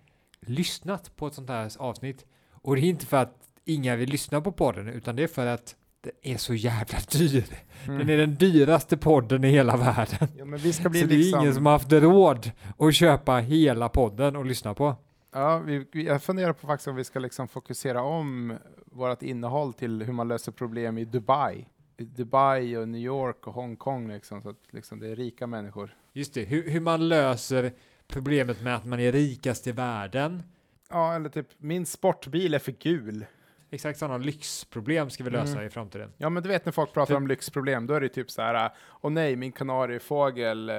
lyssnat 0.48 1.16
på 1.16 1.28
ett 1.28 1.34
sånt 1.34 1.50
här 1.50 1.72
avsnitt. 1.80 2.26
Och 2.52 2.76
det 2.76 2.82
är 2.82 2.90
inte 2.90 3.06
för 3.06 3.18
att 3.18 3.38
inga 3.66 3.96
vill 3.96 4.10
lyssna 4.10 4.42
på 4.42 4.52
podden, 4.52 4.88
utan 4.88 5.16
det 5.16 5.24
är 5.24 5.28
för 5.28 5.46
att 5.46 5.76
det 6.02 6.12
är 6.34 6.38
så 6.38 6.54
jävla 6.54 6.98
dyr. 7.12 7.46
Mm. 7.86 7.98
Den 7.98 8.10
är 8.10 8.18
den 8.18 8.36
dyraste 8.36 8.98
podden 8.98 9.44
i 9.44 9.48
hela 9.50 9.78
världen. 9.78 10.28
Ja, 10.38 10.46
men 10.46 10.60
vi 10.60 10.74
ska 10.74 10.90
bli 10.90 11.02
Så 11.02 11.08
det 11.08 11.14
är 11.16 11.18
liksom... 11.18 11.40
ingen 11.42 11.54
som 11.54 11.66
har 11.66 11.74
haft 11.74 11.92
råd 11.92 12.52
att 12.78 12.96
köpa 12.96 13.36
hela 13.38 13.90
podden 13.90 14.36
och 14.36 14.46
lyssna 14.46 14.74
på. 14.74 14.96
Ja, 15.34 15.58
vi- 15.60 15.88
jag 15.94 16.24
funderar 16.24 16.54
på 16.54 16.68
faktiskt 16.68 16.88
om 16.88 16.96
vi 16.96 17.04
ska 17.04 17.20
liksom 17.20 17.48
fokusera 17.48 18.02
om 18.02 18.58
vårt 18.86 19.24
innehåll 19.24 19.74
till 19.74 20.02
hur 20.02 20.14
man 20.14 20.28
löser 20.28 20.52
problem 20.52 20.98
i 20.98 21.06
Dubai. 21.06 21.66
I 21.98 22.04
Dubai 22.04 22.78
och 22.78 22.88
New 22.90 23.02
York 23.02 23.48
och 23.48 23.54
Hongkong 23.54 24.08
liksom, 24.08 24.42
så 24.42 24.50
att 24.50 24.58
liksom 24.72 25.00
det 25.00 25.08
är 25.08 25.16
rika 25.16 25.48
människor. 25.48 25.96
Just 26.14 26.34
det, 26.34 26.44
hur, 26.44 26.70
hur 26.70 26.80
man 26.80 27.08
löser 27.10 27.74
problemet 28.14 28.62
med 28.62 28.76
att 28.76 28.86
man 28.86 29.00
är 29.00 29.12
rikast 29.12 29.68
i 29.68 29.72
världen. 29.72 30.44
Ja, 30.90 31.16
eller 31.16 31.30
typ 31.30 31.48
min 31.58 31.86
sportbil 31.86 32.54
är 32.54 32.60
för 32.60 32.72
gul. 32.72 33.26
Exakt 33.72 34.00
sådana 34.00 34.18
lyxproblem 34.18 35.10
ska 35.10 35.24
vi 35.24 35.30
lösa 35.30 35.54
Mm. 35.54 35.68
i 35.68 35.70
framtiden. 35.70 36.12
Ja, 36.18 36.30
men 36.30 36.44
du 36.44 36.50
vet 36.50 36.66
när 36.66 36.72
folk 36.72 36.94
pratar 36.94 37.14
För- 37.14 37.16
om 37.18 37.28
lyxproblem, 37.28 37.88
då 37.88 37.94
är 37.94 38.02
det 38.02 38.10
typ 38.10 38.32
så 38.32 38.42
här, 38.42 38.72
åh 39.02 39.12
nej, 39.12 39.36
min 39.36 39.52
kanariefågel 39.52 40.70
eh, 40.70 40.76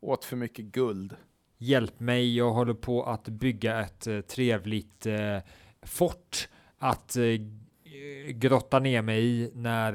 åt 0.00 0.24
för 0.24 0.36
mycket 0.36 0.64
guld. 0.64 1.16
Hjälp 1.58 2.00
mig, 2.00 2.36
jag 2.36 2.50
håller 2.50 2.74
på 2.74 3.02
att 3.04 3.24
bygga 3.28 3.80
ett 3.80 4.06
eh, 4.06 4.20
trevligt 4.20 5.06
eh, 5.06 5.38
fort 5.82 6.48
att 6.78 7.16
eh, 7.16 7.24
grotta 8.30 8.78
ner 8.78 9.02
mig 9.02 9.24
i 9.24 9.50
när 9.54 9.92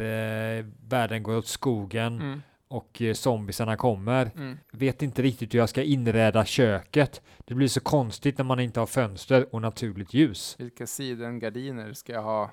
eh, 0.59 0.65
världen 0.87 1.23
går 1.23 1.37
åt 1.37 1.47
skogen 1.47 2.21
Mm. 2.21 2.41
Och 2.67 3.01
eh, 3.01 3.13
zombisarna 3.13 3.77
kommer. 3.77 4.31
Mm. 4.35 4.57
Vet 4.71 5.01
inte 5.01 5.21
riktigt 5.21 5.53
hur 5.53 5.59
jag 5.59 5.69
ska 5.69 5.83
inreda 5.83 6.45
köket. 6.45 7.21
Det 7.45 7.53
blir 7.53 7.67
så 7.67 7.79
konstigt 7.79 8.37
när 8.37 8.45
man 8.45 8.59
inte 8.59 8.79
har 8.79 8.87
fönster 8.87 9.55
och 9.55 9.61
naturligt 9.61 10.13
ljus. 10.13 10.55
Vilka 10.59 10.87
sidengardiner 10.87 11.93
ska 11.93 12.13
jag 12.13 12.23
ha 12.23 12.51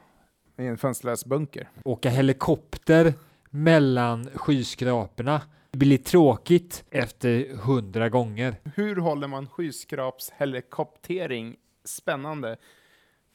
i 0.59 0.66
en 0.66 0.78
fönsterlös 0.78 1.25
bunker? 1.25 1.69
Åka 1.85 2.11
helikopter 2.11 3.14
mellan 3.50 4.28
skyskraporna. 4.35 5.40
Det 5.71 5.78
blir 5.78 5.99
tråkigt 5.99 6.85
efter 6.90 7.57
hundra 7.57 8.09
gånger. 8.09 8.54
Hur 8.75 8.97
håller 8.97 9.28
man 9.28 9.47
skyskrapshelikoptering 9.47 11.57
spännande 11.85 12.57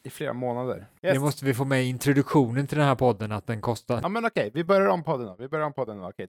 i 0.08 0.10
flera 0.10 0.34
månader? 0.34 0.88
Yes. 1.04 1.14
Det 1.14 1.20
måste 1.20 1.46
vi 1.46 1.54
få 1.54 1.66
med 1.66 1.86
introduktionen 1.86 2.68
till 2.68 2.78
den 2.78 2.88
här 2.88 2.96
podden 2.96 3.32
att 3.32 3.48
den 3.48 3.62
kostar. 3.62 4.00
Ja 4.02 4.10
men 4.10 4.26
okej, 4.26 4.52
vi 4.54 4.64
börjar 4.64 4.88
om 4.88 5.04
podden 5.04 5.28
då. 5.28 5.36
Vi 5.40 5.48
börjar 5.48 5.66
om 5.66 5.74
podden 5.74 5.98
då. 5.98 6.10
Okej. 6.10 6.28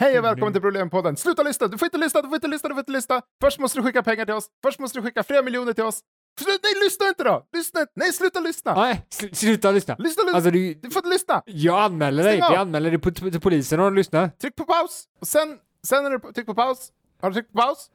Hej 0.00 0.18
och 0.18 0.24
välkommen 0.24 0.52
till 0.52 0.62
Problempodden. 0.62 1.16
Sluta 1.16 1.42
lyssna! 1.42 1.66
Du 1.66 1.78
får 1.78 1.86
inte 1.86 1.98
lyssna, 1.98 2.22
du 2.22 2.28
får 2.28 2.34
inte 2.34 2.48
lyssna, 2.48 2.68
du 2.68 2.74
får 2.74 2.80
inte 2.80 2.92
lyssna. 2.92 3.22
Först 3.40 3.58
måste 3.58 3.78
du 3.78 3.82
skicka 3.82 4.02
pengar 4.02 4.24
till 4.24 4.34
oss. 4.34 4.46
Först 4.62 4.78
måste 4.78 4.98
du 4.98 5.02
skicka 5.02 5.22
flera 5.22 5.42
miljoner 5.42 5.72
till 5.72 5.84
oss. 5.84 6.00
Nej, 6.46 6.58
lyssna 6.84 7.08
inte 7.08 7.24
då! 7.24 7.46
Lyssna 7.52 7.80
inte! 7.80 7.92
Nej, 7.96 8.12
sluta 8.12 8.40
lyssna! 8.40 8.74
Nej, 8.74 9.06
sl- 9.14 9.34
sluta 9.34 9.70
lyssna. 9.70 9.96
Lyssna, 9.98 10.22
lyssna! 10.22 10.36
Alltså, 10.36 10.50
du, 10.50 10.74
Du 10.74 10.90
får 10.90 11.00
inte 11.00 11.08
lyssna! 11.08 11.42
jag 11.46 11.78
anmäler 11.78 12.24
dig. 12.24 12.32
Stäng 12.32 12.42
av. 12.42 12.52
Jag 12.52 12.60
anmäler 12.60 12.90
dig 12.90 13.30
till 13.30 13.40
polisen 13.40 13.80
om 13.80 13.90
du 13.90 13.96
lyssnar. 13.96 14.28
Tryck 14.28 14.56
på 14.56 14.64
paus! 14.64 15.04
Och 15.20 15.26
sen, 15.26 15.58
sen 15.86 16.06
är 16.06 16.10
det 16.10 16.32
tryck 16.32 16.46
på 16.46 16.54
paus. 16.54 16.92
Har 17.20 17.30
du 17.30 17.34
tryckt 17.34 17.52
på 17.52 17.58
paus? 17.58 17.90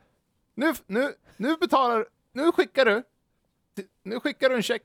Nu, 0.56 0.74
nu, 0.88 1.10
nu 1.38 1.56
betalar 1.62 2.06
Nu 2.34 2.52
skickar 2.52 2.86
du. 2.86 3.04
Nu 4.04 4.20
skickar 4.20 4.50
du 4.50 4.56
en 4.56 4.64
check. 4.64 4.82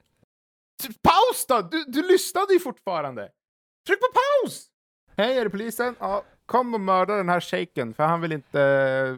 Paus 1.02 1.46
då! 1.48 1.60
Du, 1.62 1.84
du 1.84 2.08
lyssnade 2.08 2.52
ju 2.52 2.60
fortfarande. 2.60 3.30
Tryck 3.86 4.00
på 4.00 4.06
paus! 4.12 4.66
Hej, 5.16 5.38
är 5.38 5.44
det 5.44 5.50
polisen? 5.50 5.96
Ja, 5.98 6.24
kom 6.46 6.74
och 6.74 6.80
mörda 6.80 7.14
den 7.16 7.28
här 7.28 7.40
shaken, 7.40 7.94
för 7.94 8.02
han 8.02 8.20
vill 8.20 8.32
inte 8.32 8.60
eh, 8.62 9.16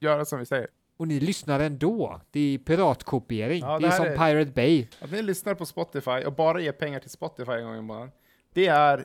göra 0.00 0.24
som 0.24 0.38
vi 0.38 0.46
säger. 0.46 0.68
Och 0.96 1.08
ni 1.08 1.20
lyssnar 1.20 1.60
ändå. 1.60 2.20
Det 2.30 2.54
är 2.54 2.58
piratkopiering. 2.58 3.60
Ja, 3.60 3.78
det 3.78 3.86
det 3.88 3.94
är 3.94 3.96
som 3.96 4.06
är- 4.06 4.16
Pirate 4.16 4.50
Bay. 4.52 4.86
Att 5.00 5.10
ni 5.10 5.22
lyssnar 5.22 5.54
på 5.54 5.66
Spotify 5.66 6.10
och 6.24 6.32
bara 6.32 6.60
ger 6.60 6.72
pengar 6.72 7.00
till 7.00 7.10
Spotify 7.10 7.52
en 7.52 7.64
gång 7.64 7.76
i 7.76 7.80
månaden, 7.80 8.10
det 8.52 8.66
är 8.66 9.04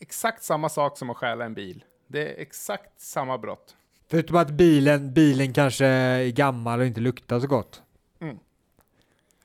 exakt 0.00 0.42
samma 0.42 0.68
sak 0.68 0.98
som 0.98 1.10
att 1.10 1.16
stjäla 1.16 1.44
en 1.44 1.54
bil. 1.54 1.84
Det 2.06 2.28
är 2.28 2.42
exakt 2.42 3.00
samma 3.00 3.38
brott. 3.38 3.76
Förutom 4.12 4.36
att 4.36 4.50
bilen, 4.50 5.12
bilen 5.12 5.52
kanske 5.52 5.86
är 5.86 6.30
gammal 6.30 6.80
och 6.80 6.86
inte 6.86 7.00
luktar 7.00 7.40
så 7.40 7.46
gott. 7.46 7.82
Mm. 8.20 8.38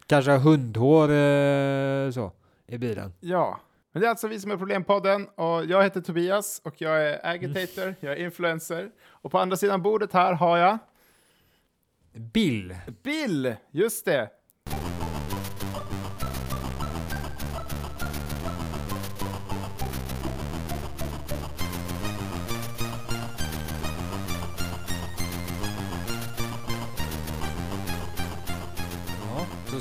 Kanske 0.05 0.31
har 0.31 0.39
hundhår 0.39 1.03
eh, 1.03 2.11
så 2.11 2.31
i 2.67 2.77
bilen. 2.77 3.13
Ja, 3.19 3.59
men 3.91 4.01
det 4.01 4.07
är 4.07 4.09
alltså 4.09 4.27
vi 4.27 4.39
som 4.39 4.51
är 4.51 4.57
Problempodden 4.57 5.27
och 5.27 5.65
jag 5.65 5.83
heter 5.83 6.01
Tobias 6.01 6.61
och 6.63 6.81
jag 6.81 7.07
är 7.07 7.25
agitator, 7.25 7.95
jag 7.99 8.13
är 8.13 8.25
influencer 8.25 8.91
och 9.07 9.31
på 9.31 9.39
andra 9.39 9.57
sidan 9.57 9.81
bordet 9.81 10.13
här 10.13 10.33
har 10.33 10.57
jag 10.57 10.77
Bill. 12.13 12.75
Bill, 13.03 13.55
just 13.71 14.05
det. 14.05 14.29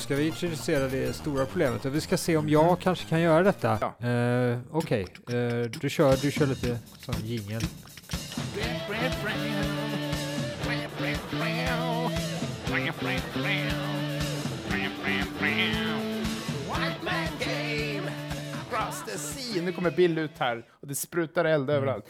Ska 0.06 0.16
vi 0.16 0.26
introducera 0.26 0.88
det 0.88 1.12
stora 1.12 1.46
problemet 1.46 1.84
och 1.84 1.94
vi 1.94 2.00
ska 2.00 2.16
se 2.16 2.36
om 2.36 2.48
jag 2.48 2.80
kanske 2.80 3.08
kan 3.08 3.20
göra 3.20 3.42
detta. 3.42 3.78
Ja. 3.80 4.08
Eh, 4.08 4.58
Okej, 4.70 5.06
eh, 5.28 5.70
du, 5.80 5.90
kör, 5.90 6.16
du 6.22 6.30
kör 6.30 6.46
lite 6.46 6.78
sån 6.98 7.14
jingel. 7.24 7.62
Nu 19.62 19.72
kommer 19.72 19.90
Bill 19.90 20.18
ut 20.18 20.38
här 20.38 20.64
och 20.70 20.88
det 20.88 20.94
sprutar 20.94 21.44
eld 21.44 21.70
överallt. 21.70 22.04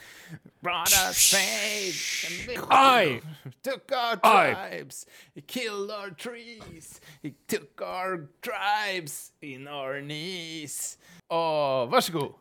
Brothers 0.62 1.30
fade. 1.30 2.58
Aj! 2.70 3.20
Took 3.62 3.92
our 3.92 4.16
Aj! 4.16 4.52
tribes. 4.54 5.06
He 5.34 5.40
killed 5.42 5.90
our 5.90 6.10
trees. 6.10 7.00
He 7.22 7.34
took 7.46 7.80
our 7.82 8.28
tribes 8.42 9.32
in 9.42 9.68
our 9.68 10.00
knees. 10.00 10.98
Åh, 11.30 11.86
varsågod. 11.90 12.34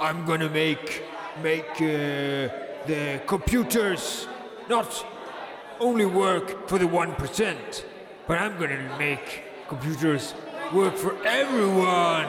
I'm 0.00 0.24
gonna 0.26 0.48
make 0.50 1.02
make 1.42 1.70
uh, 1.80 2.48
the 2.86 3.20
computers 3.26 4.26
not 4.68 5.06
only 5.80 6.06
work 6.06 6.68
for 6.68 6.78
the 6.78 6.86
one 6.86 7.14
percent, 7.14 7.84
but 8.26 8.38
I'm 8.38 8.58
gonna 8.58 8.96
make 8.98 9.44
computers 9.68 10.34
work 10.72 10.96
for 10.96 11.14
everyone. 11.24 12.26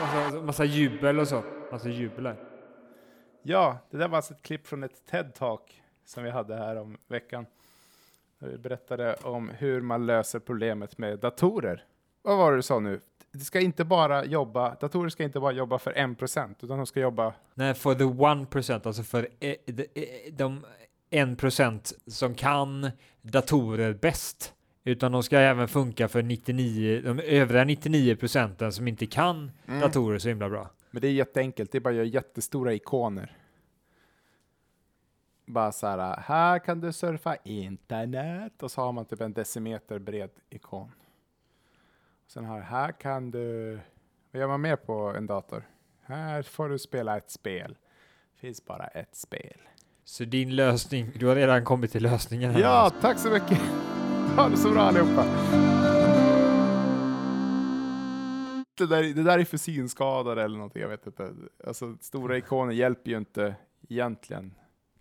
Massa, 0.00 0.40
massa 0.40 0.64
jubel 0.64 1.18
och 1.18 1.28
så. 1.28 1.42
Jubel 1.84 2.26
här. 2.26 2.36
Ja, 3.42 3.78
det 3.90 3.96
där 3.96 4.08
var 4.08 4.16
alltså 4.16 4.34
ett 4.34 4.42
klipp 4.42 4.66
från 4.66 4.82
ett 4.82 5.02
TED-talk 5.10 5.60
som 6.04 6.24
vi 6.24 6.30
hade 6.30 6.56
här 6.56 6.76
om 6.76 6.96
veckan. 7.08 7.46
Vi 8.38 8.58
berättade 8.58 9.14
om 9.14 9.48
hur 9.48 9.80
man 9.80 10.06
löser 10.06 10.38
problemet 10.38 10.98
med 10.98 11.18
datorer. 11.18 11.84
Vad 12.22 12.38
var 12.38 12.50
det 12.50 12.58
du 12.58 12.62
sa 12.62 12.80
nu? 12.80 13.00
Det 13.32 13.38
ska 13.38 13.60
inte 13.60 13.84
bara 13.84 14.24
jobba, 14.24 14.74
datorer 14.74 15.08
ska 15.08 15.24
inte 15.24 15.40
bara 15.40 15.52
jobba 15.52 15.78
för 15.78 15.92
1% 15.92 16.54
utan 16.60 16.76
de 16.76 16.86
ska 16.86 17.00
jobba... 17.00 17.34
Nej, 17.54 17.74
for 17.74 17.94
the 17.94 18.04
one 18.04 18.46
percent, 18.46 18.86
alltså 18.86 19.02
för 19.02 19.28
eh, 19.40 19.54
de, 19.66 19.82
eh, 19.82 20.32
de 20.32 20.64
en 21.10 21.36
procent 21.36 21.92
som 22.06 22.34
kan 22.34 22.90
datorer 23.22 23.92
bäst. 23.92 24.54
Utan 24.84 25.12
de 25.12 25.22
ska 25.22 25.38
även 25.38 25.68
funka 25.68 26.08
för 26.08 26.22
99, 26.22 27.00
de 27.04 27.20
övriga 27.20 27.64
99 27.64 28.16
procenten 28.16 28.72
som 28.72 28.88
inte 28.88 29.06
kan 29.06 29.50
datorer 29.80 30.18
så 30.18 30.28
himla 30.28 30.48
bra. 30.48 30.70
Men 30.90 31.02
det 31.02 31.08
är 31.08 31.12
jätteenkelt, 31.12 31.72
det 31.72 31.78
är 31.78 31.80
bara 31.80 31.90
att 31.90 31.96
göra 31.96 32.06
jättestora 32.06 32.72
ikoner. 32.72 33.36
Bara 35.46 35.72
så 35.72 35.86
här, 35.86 36.16
här 36.20 36.58
kan 36.58 36.80
du 36.80 36.92
surfa 36.92 37.36
internet 37.36 38.62
och 38.62 38.70
så 38.70 38.80
har 38.80 38.92
man 38.92 39.04
typ 39.04 39.20
en 39.20 39.32
decimeter 39.32 39.98
bred 39.98 40.30
ikon. 40.50 40.92
Sen 42.26 42.44
här, 42.44 42.60
här 42.60 42.92
kan 42.92 43.30
du, 43.30 43.78
vad 44.30 44.40
gör 44.40 44.48
man 44.48 44.60
mer 44.60 44.76
på 44.76 44.92
en 44.92 45.26
dator? 45.26 45.62
Här 46.02 46.42
får 46.42 46.68
du 46.68 46.78
spela 46.78 47.16
ett 47.16 47.30
spel. 47.30 47.76
finns 48.36 48.64
bara 48.64 48.86
ett 48.86 49.16
spel. 49.16 49.60
Så 50.04 50.24
din 50.24 50.56
lösning, 50.56 51.12
du 51.14 51.26
har 51.26 51.34
redan 51.34 51.64
kommit 51.64 51.92
till 51.92 52.02
lösningen 52.02 52.50
här. 52.50 52.60
Ja, 52.60 52.92
tack 53.00 53.18
så 53.18 53.30
mycket! 53.30 53.58
Ha 54.36 54.48
det 54.48 54.56
så 54.56 54.70
bra 54.70 54.82
allihopa! 54.82 55.24
Det 58.78 58.86
där, 58.86 59.02
det 59.02 59.22
där 59.22 59.38
är 59.38 59.44
för 59.44 59.56
synskadade 59.56 60.42
eller 60.42 60.56
någonting, 60.56 60.82
jag 60.82 60.88
vet 60.88 61.06
inte. 61.06 61.32
Alltså, 61.66 61.96
stora 62.00 62.36
ikoner 62.36 62.72
hjälper 62.72 63.10
ju 63.10 63.16
inte 63.16 63.54
egentligen. 63.88 64.54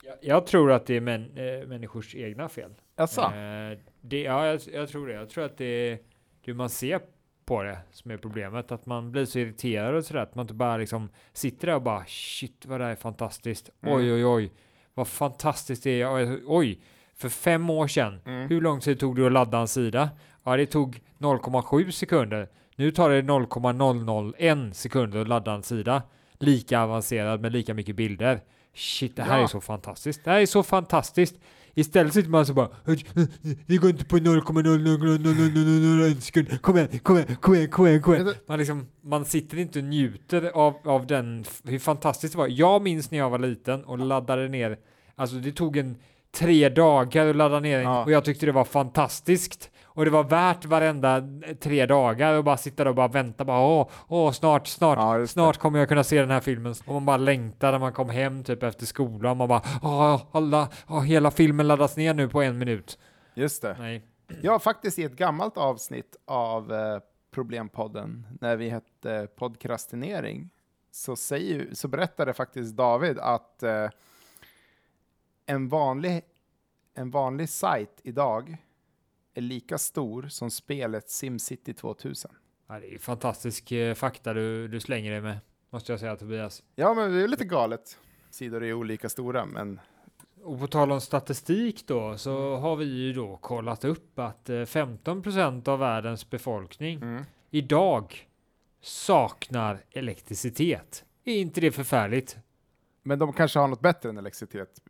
Jag, 0.04 0.16
jag 0.22 0.46
tror 0.46 0.72
att 0.72 0.86
det 0.86 0.96
är 0.96 1.02
män, 1.02 1.38
äh, 1.38 1.68
människors 1.68 2.16
egna 2.16 2.50
fel. 2.50 2.72
Jaså? 2.96 3.22
Eh, 3.22 3.78
det, 4.02 4.22
ja, 4.22 4.48
jag, 4.48 4.62
jag 4.74 4.90
tror 4.90 5.08
det. 5.08 5.14
Jag 5.14 5.30
tror 5.30 5.46
att 5.46 5.58
det 5.58 5.66
är 5.66 6.00
hur 6.42 6.54
man 6.54 6.70
ser 6.70 7.02
på 7.46 7.64
det 7.64 7.78
som 7.92 8.12
är 8.12 8.18
problemet. 8.18 8.72
Att 8.72 8.86
man 8.86 9.12
blir 9.12 9.26
så 9.26 9.40
irriterad 9.40 9.96
och 9.96 10.06
sådär. 10.06 10.22
Att 10.22 10.36
man 10.36 10.44
inte 10.44 10.54
bara 10.54 10.78
liksom 10.78 11.10
sitter 11.34 11.68
där 11.68 11.76
och 11.76 11.82
bara 11.82 12.06
shit 12.06 12.66
vad 12.66 12.80
det 12.80 12.84
här 12.84 12.92
är 12.92 12.96
fantastiskt. 12.96 13.70
Mm. 13.82 13.96
Oj, 13.96 14.14
oj, 14.14 14.26
oj. 14.26 14.52
Vad 14.94 15.08
fantastiskt 15.08 15.84
det 15.84 16.02
är. 16.02 16.14
Oj, 16.14 16.44
Oj, 16.46 16.82
för 17.16 17.30
fem 17.30 17.70
år 17.70 17.88
sedan. 17.88 18.20
Mm. 18.26 18.50
Hur 18.50 18.62
lång 18.62 18.80
tid 18.80 19.00
tog 19.00 19.16
det 19.16 19.26
att 19.26 19.32
ladda 19.32 19.58
en 19.58 19.68
sida? 19.68 20.10
Ja, 20.44 20.58
det 20.58 20.66
tog 20.66 21.02
0,7 21.18 21.92
sekunder. 21.92 22.50
Nu 22.80 22.92
tar 22.92 23.10
det 23.10 23.22
0,001 23.22 24.76
sekunder 24.76 25.22
att 25.22 25.28
ladda 25.28 25.54
en 25.54 25.64
sida. 25.64 26.02
Lika 26.40 26.80
avancerad 26.82 27.42
med 27.42 27.52
lika 27.52 27.74
mycket 27.74 27.96
bilder. 27.96 28.40
Shit, 28.76 29.16
det 29.16 29.24
här 29.24 29.38
Ja. 29.38 29.44
är 29.44 29.48
så 29.48 29.62
fantastiskt. 29.62 30.24
Det 30.24 30.32
här 30.32 30.40
är 30.42 30.46
så 30.46 30.64
fantastiskt. 30.64 31.36
Istället 31.74 32.14
sitter 32.14 32.30
man 32.30 32.46
så 32.46 32.54
bara 32.54 32.70
Det 33.66 33.78
går 33.78 33.90
inte 33.90 34.06
på 34.06 34.18
0,00001 34.18 36.22
sekund. 36.24 36.62
Kom 36.62 36.78
igen, 36.78 37.00
kom 37.04 37.18
igen, 37.18 37.36
kom 37.42 37.56
igen, 37.56 37.70
kom 37.70 37.88
igen, 37.88 38.02
kom 38.02 38.14
igen. 38.16 38.34
Man, 38.48 38.60
liksom, 38.60 38.88
man 39.02 39.26
sitter 39.26 39.58
inte 39.58 39.80
och 39.80 39.86
njuter 39.86 40.52
av, 40.54 40.74
av 40.86 41.08
den, 41.08 41.46
hur 41.64 41.80
fantastiskt 41.80 42.34
det 42.34 42.38
var. 42.38 42.48
Jag 42.48 42.82
minns 42.82 43.12
när 43.12 43.18
jag 43.18 43.30
var 43.30 43.40
liten 43.40 43.84
och 43.86 44.00
laddade 44.00 44.48
ner, 44.48 44.78
alltså 45.16 45.36
det 45.36 45.52
tog 45.52 45.78
en 45.78 45.96
tre 46.32 46.70
dagar 46.70 47.28
att 47.28 47.36
ladda 47.36 47.60
ner 47.60 47.82
Ja. 47.82 48.04
och 48.04 48.12
jag 48.12 48.26
tyckte 48.26 48.46
det 48.46 48.52
var 48.52 48.66
fantastiskt. 48.66 49.70
Och 49.98 50.06
det 50.06 50.12
var 50.12 50.24
värt 50.24 50.66
varenda 50.66 51.24
tre 51.60 51.86
dagar 51.86 52.34
och 52.38 52.44
bara 52.44 52.58
sitta 52.58 52.84
där 52.84 52.90
och 52.90 52.96
bara 52.96 53.08
vänta 53.08 53.46
bara 53.46 53.60
åh, 53.60 53.90
åh 54.08 54.32
snart, 54.32 54.68
snart, 54.68 54.98
Ja, 54.98 55.28
snart 55.28 55.58
kommer 55.58 55.80
jag 55.80 55.90
kunna 55.90 56.04
se 56.04 56.20
den 56.20 56.32
här 56.32 56.40
filmen. 56.40 56.76
Och 56.86 56.94
man 56.94 57.06
bara 57.06 57.18
längtar 57.18 57.72
när 57.72 57.80
man 57.80 57.94
kom 57.94 58.10
hem 58.10 58.44
typ 58.44 58.64
efter 58.64 58.86
skolan. 58.86 59.38
Man 59.38 59.48
bara 59.48 59.62
åh, 59.82 60.22
alla, 60.32 60.70
åh, 60.88 61.04
hela 61.04 61.32
filmen 61.32 61.68
laddas 61.68 61.98
ner 61.98 62.14
nu 62.14 62.30
på 62.30 62.42
en 62.42 62.58
minut. 62.58 63.00
Just 63.34 63.62
det. 63.62 63.76
Nej. 63.80 64.06
Ja, 64.42 64.60
faktiskt 64.60 65.00
i 65.00 65.04
ett 65.04 65.16
gammalt 65.16 65.58
avsnitt 65.58 66.16
av 66.26 66.74
eh, 66.74 67.00
Problempodden, 67.32 68.28
när 68.42 68.56
vi 68.56 68.70
hette 68.70 69.28
Podcrastinering, 69.36 70.50
så, 70.92 71.16
säger, 71.16 71.68
så 71.74 71.88
berättade 71.88 72.34
faktiskt 72.34 72.76
David 72.76 73.20
att 73.20 73.64
eh, 73.64 73.90
en, 75.46 75.70
vanlig, 75.70 76.22
en 76.94 77.12
vanlig 77.12 77.50
sajt 77.50 78.00
idag 78.04 78.58
är 79.38 79.42
lika 79.42 79.78
stor 79.78 80.28
som 80.28 80.52
spelet 80.52 81.10
SimCity 81.10 81.74
2000. 81.74 82.32
Ja, 82.68 82.80
det 82.80 82.94
är 82.94 83.00
fantastisk 83.00 83.72
eh, 83.72 83.94
fakta 83.94 84.34
du, 84.34 84.68
du 84.68 84.80
slänger 84.80 85.12
dig 85.12 85.22
med, 85.22 85.38
måste 85.70 85.92
jag 85.92 86.00
säga 86.00 86.16
Tobias. 86.16 86.64
Ja, 86.76 86.94
men 86.94 87.12
det 87.12 87.24
är 87.24 87.28
lite 87.28 87.46
galet. 87.46 87.98
Sidor 88.30 88.64
är 88.64 88.74
olika 88.74 89.10
stora, 89.10 89.46
men 89.46 89.80
Och 90.44 90.60
på 90.60 90.68
tal 90.68 90.92
om 90.92 91.02
statistik 91.02 91.88
då, 91.88 92.18
så 92.18 92.56
har 92.56 92.76
vi 92.76 92.86
ju 92.86 93.14
då 93.14 93.38
kollat 93.38 93.84
upp 93.84 94.20
att 94.20 94.50
eh, 94.50 94.54
15% 94.54 95.70
av 95.70 95.80
världens 95.80 96.30
befolkning 96.30 97.02
mm. 97.02 97.24
idag 97.50 98.28
saknar 98.82 99.84
elektricitet. 99.92 101.06
Är 101.24 101.40
inte 101.40 101.62
det 101.62 101.72
förfärligt? 101.72 102.38
Men 103.04 103.20
de 103.20 103.34
kanske 103.34 103.60
har 103.60 103.68
något 103.68 103.82
bättre 103.82 104.10
än 104.10 104.18
elektricitet. 104.18 104.82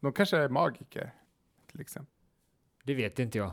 De 0.00 0.12
kanske 0.12 0.36
är 0.36 0.48
magiker, 0.48 1.14
till 1.70 1.80
exempel. 1.80 2.14
Det 2.84 2.94
vet 2.94 3.18
inte 3.18 3.38
jag. 3.38 3.52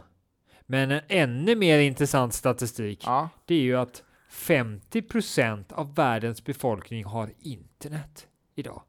Men 0.66 0.92
en 0.92 1.02
ännu 1.08 1.56
mer 1.56 1.80
intressant 1.80 2.34
statistik, 2.34 3.04
Ja, 3.06 3.30
det 3.46 3.56
är 3.56 3.62
ju 3.62 3.78
att 3.78 4.04
50% 4.30 5.74
av 5.74 5.96
världens 5.96 6.44
befolkning 6.44 7.06
har 7.06 7.30
internet 7.40 8.28
idag. 8.56 8.84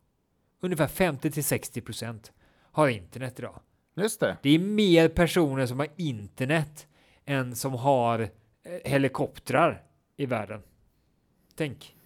Ungefär 0.60 0.86
50-60% 0.86 2.30
har 2.72 2.88
internet 2.88 3.38
idag. 3.38 3.60
just 3.94 4.20
det. 4.20 4.36
Det 4.42 4.50
är 4.50 4.58
mer 4.58 5.08
personer 5.08 5.66
som 5.66 5.78
har 5.78 5.88
internet 5.96 6.86
än 7.24 7.56
som 7.56 7.72
har 7.72 8.20
eh, 8.20 8.28
helikoptrar 8.84 9.82
i 10.16 10.26
världen. 10.26 10.62
Tänk. 11.54 11.96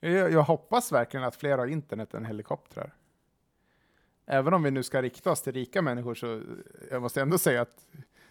Jag, 0.00 0.32
jag 0.32 0.42
hoppas 0.42 0.92
verkligen 0.92 1.24
att 1.24 1.36
fler 1.36 1.58
har 1.58 1.66
internet 1.66 2.14
än 2.14 2.24
helikoptrar. 2.24 2.94
Även 4.26 4.54
om 4.54 4.62
vi 4.62 4.70
nu 4.70 4.82
ska 4.82 5.02
rikta 5.02 5.30
oss 5.30 5.42
till 5.42 5.52
rika 5.52 5.82
människor 5.82 6.14
så 6.14 6.42
jag 6.90 7.02
måste 7.02 7.22
ändå 7.22 7.38
säga 7.38 7.62
att 7.62 7.86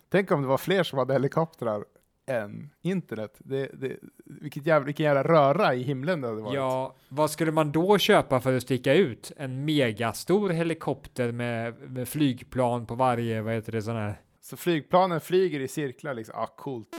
tänk 0.10 0.32
om 0.32 0.42
det 0.42 0.48
var 0.48 0.58
fler 0.58 0.84
som 0.84 1.00
hade 1.00 1.14
helikoptrar 1.14 1.86
än 2.30 2.70
internet. 2.82 3.38
Det, 3.38 3.70
det, 3.74 3.98
vilket 4.26 4.66
jävla, 4.66 4.86
vilken 4.86 5.04
jävla 5.04 5.24
röra 5.24 5.76
i 5.76 5.84
himlen 5.84 6.22
det 6.22 6.28
hade 6.28 6.42
varit. 6.42 6.56
Ja, 6.56 6.96
vad 7.10 7.32
skulle 7.32 7.52
man 7.52 7.72
då 7.72 7.98
köpa 7.98 8.40
för 8.40 8.54
att 8.54 8.64
sticka 8.64 8.94
ut? 8.94 9.32
En 9.38 9.66
megastor 9.66 10.50
helikopter 10.50 11.32
med, 11.32 11.92
med 11.92 12.08
flygplan 12.08 12.86
på 12.86 12.96
varje, 12.96 13.42
vad 13.42 13.54
heter 13.54 13.72
det, 13.72 13.82
sån 13.82 13.96
här? 13.96 14.22
Så 14.42 14.58
flygplanen 14.58 15.22
flyger 15.22 15.60
i 15.60 15.68
cirklar 15.68 16.14
liksom. 16.14 16.34
Ja, 16.38 16.54
coolt. 16.58 16.96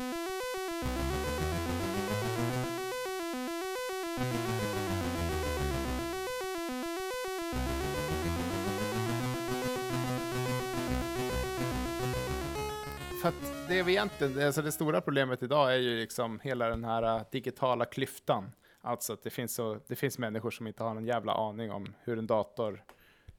För 13.20 13.28
att 13.28 13.68
det 13.68 13.82
vi 13.82 13.92
egentligen, 13.92 14.46
alltså 14.46 14.62
det 14.62 14.72
stora 14.72 15.00
problemet 15.00 15.42
idag 15.42 15.72
är 15.74 15.76
ju 15.78 15.96
liksom 16.00 16.40
hela 16.42 16.68
den 16.68 16.84
här 16.84 17.16
äh, 17.16 17.22
digitala 17.32 17.84
klyftan. 17.84 18.52
Alltså 18.80 19.12
att 19.12 19.22
det 19.22 19.30
finns, 19.30 19.54
så, 19.54 19.78
det 19.88 19.96
finns 19.96 20.18
människor 20.18 20.50
som 20.50 20.66
inte 20.66 20.82
har 20.82 20.94
någon 20.94 21.06
jävla 21.06 21.32
aning 21.32 21.70
om 21.72 21.86
hur 22.04 22.18
en 22.18 22.26
dator 22.26 22.82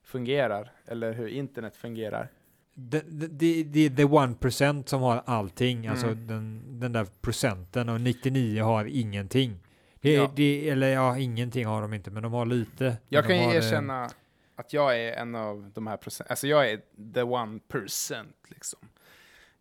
fungerar 0.04 0.72
eller 0.86 1.12
hur 1.12 1.28
internet 1.28 1.76
fungerar. 1.76 2.28
Det, 2.74 3.00
det, 3.06 3.26
det, 3.26 3.62
det 3.64 3.86
är 3.86 3.90
the 3.90 4.04
one 4.04 4.34
percent 4.34 4.88
som 4.88 5.02
har 5.02 5.22
allting, 5.26 5.86
alltså 5.86 6.06
Mm. 6.06 6.26
den, 6.26 6.80
den 6.80 6.92
där 6.92 7.06
procenten 7.20 7.88
och 7.88 8.00
99 8.00 8.62
har 8.62 8.84
ingenting. 8.84 9.58
Det, 10.00 10.12
Ja. 10.14 10.30
det, 10.36 10.68
eller 10.68 10.88
ja, 10.88 11.18
ingenting 11.18 11.66
har 11.66 11.82
de 11.82 11.94
inte, 11.94 12.10
men 12.10 12.22
de 12.22 12.32
har 12.32 12.46
lite. 12.46 12.96
Jag 13.08 13.26
kan 13.26 13.36
ju 13.36 13.42
eh, 13.42 13.54
erkänna 13.56 14.10
att 14.56 14.72
jag 14.72 15.00
är 15.00 15.12
en 15.12 15.34
av 15.34 15.70
de 15.74 15.86
här 15.86 15.96
procent, 15.96 16.30
alltså 16.30 16.46
jag 16.46 16.70
är 16.70 16.80
the 17.14 17.22
one 17.22 17.58
percent 17.68 18.36
liksom. 18.48 18.78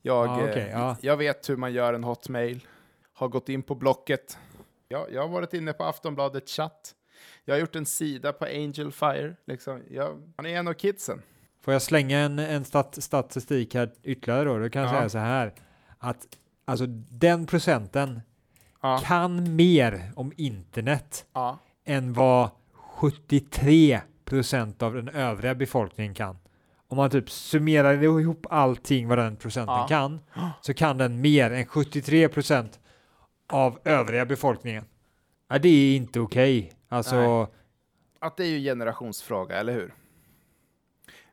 Jag, 0.02 0.28
Ja, 0.28 0.44
okej, 0.50 0.64
eh, 0.64 0.72
ja. 0.72 0.98
jag 1.02 1.18
vet 1.18 1.50
hur 1.50 1.56
man 1.58 1.74
gör 1.74 1.94
en 1.94 2.04
hotmail, 2.04 2.68
har 3.14 3.28
gått 3.28 3.50
in 3.50 3.64
på 3.64 3.76
Blocket, 3.76 4.38
jag, 4.88 5.14
jag 5.14 5.22
har 5.22 5.28
varit 5.30 5.54
inne 5.54 5.74
på 5.74 5.84
Aftonbladet 5.84 6.50
chatt, 6.50 6.96
jag 7.46 7.54
har 7.56 7.60
gjort 7.60 7.76
en 7.76 7.86
sida 7.86 8.34
på 8.34 8.46
Angel 8.46 8.92
Fire, 8.92 9.36
liksom. 9.48 9.82
jag, 9.90 10.34
han 10.38 10.46
är 10.46 10.58
en 10.58 10.68
av 10.68 10.74
kidsen. 10.74 11.22
Får 11.62 11.74
jag 11.74 11.82
slänga 11.82 12.20
en, 12.20 12.40
en 12.40 12.66
stat, 12.66 12.98
statistik 13.04 13.76
här 13.76 13.92
ytterligare 14.04 14.44
då? 14.44 14.58
Då 14.58 14.70
kan 14.70 14.82
jag 14.82 14.94
Ja. 14.94 14.98
säga 14.98 15.10
så 15.10 15.18
här 15.18 15.54
att 15.98 16.28
alltså 16.66 16.86
den 17.10 17.46
procenten 17.48 18.22
Ja, 18.82 19.02
kan 19.04 19.56
mer 19.56 20.12
om 20.16 20.34
internet 20.38 21.26
ja, 21.34 21.58
än 21.86 22.14
vad 22.14 22.50
73 22.74 24.02
procent 24.26 24.82
av 24.82 24.94
den 24.94 25.10
övriga 25.10 25.56
befolkningen 25.56 26.14
kan. 26.14 26.38
Om 26.91 26.97
man 26.97 27.10
typ 27.10 27.30
summerar 27.30 28.04
ihop 28.19 28.45
allting 28.49 29.08
vad 29.08 29.17
den 29.17 29.36
procenten 29.36 29.75
Ja. 29.75 29.88
kan 29.88 30.19
så 30.62 30.73
kan 30.73 30.97
den 30.97 31.21
mer 31.21 31.51
än 31.51 31.65
73 31.65 32.27
procent 32.30 32.80
av 33.47 33.80
övriga 33.84 34.25
befolkningen. 34.25 34.86
Ja, 35.49 35.60
det 35.60 35.69
är 35.69 35.95
inte 35.95 36.19
okej. 36.19 36.73
Alltså, 36.89 37.15
Nej. 37.15 37.47
att 38.19 38.38
det 38.38 38.43
är 38.43 38.47
ju 38.47 38.56
en 38.58 38.63
generationsfråga, 38.63 39.56
eller 39.56 39.73
hur? 39.73 39.93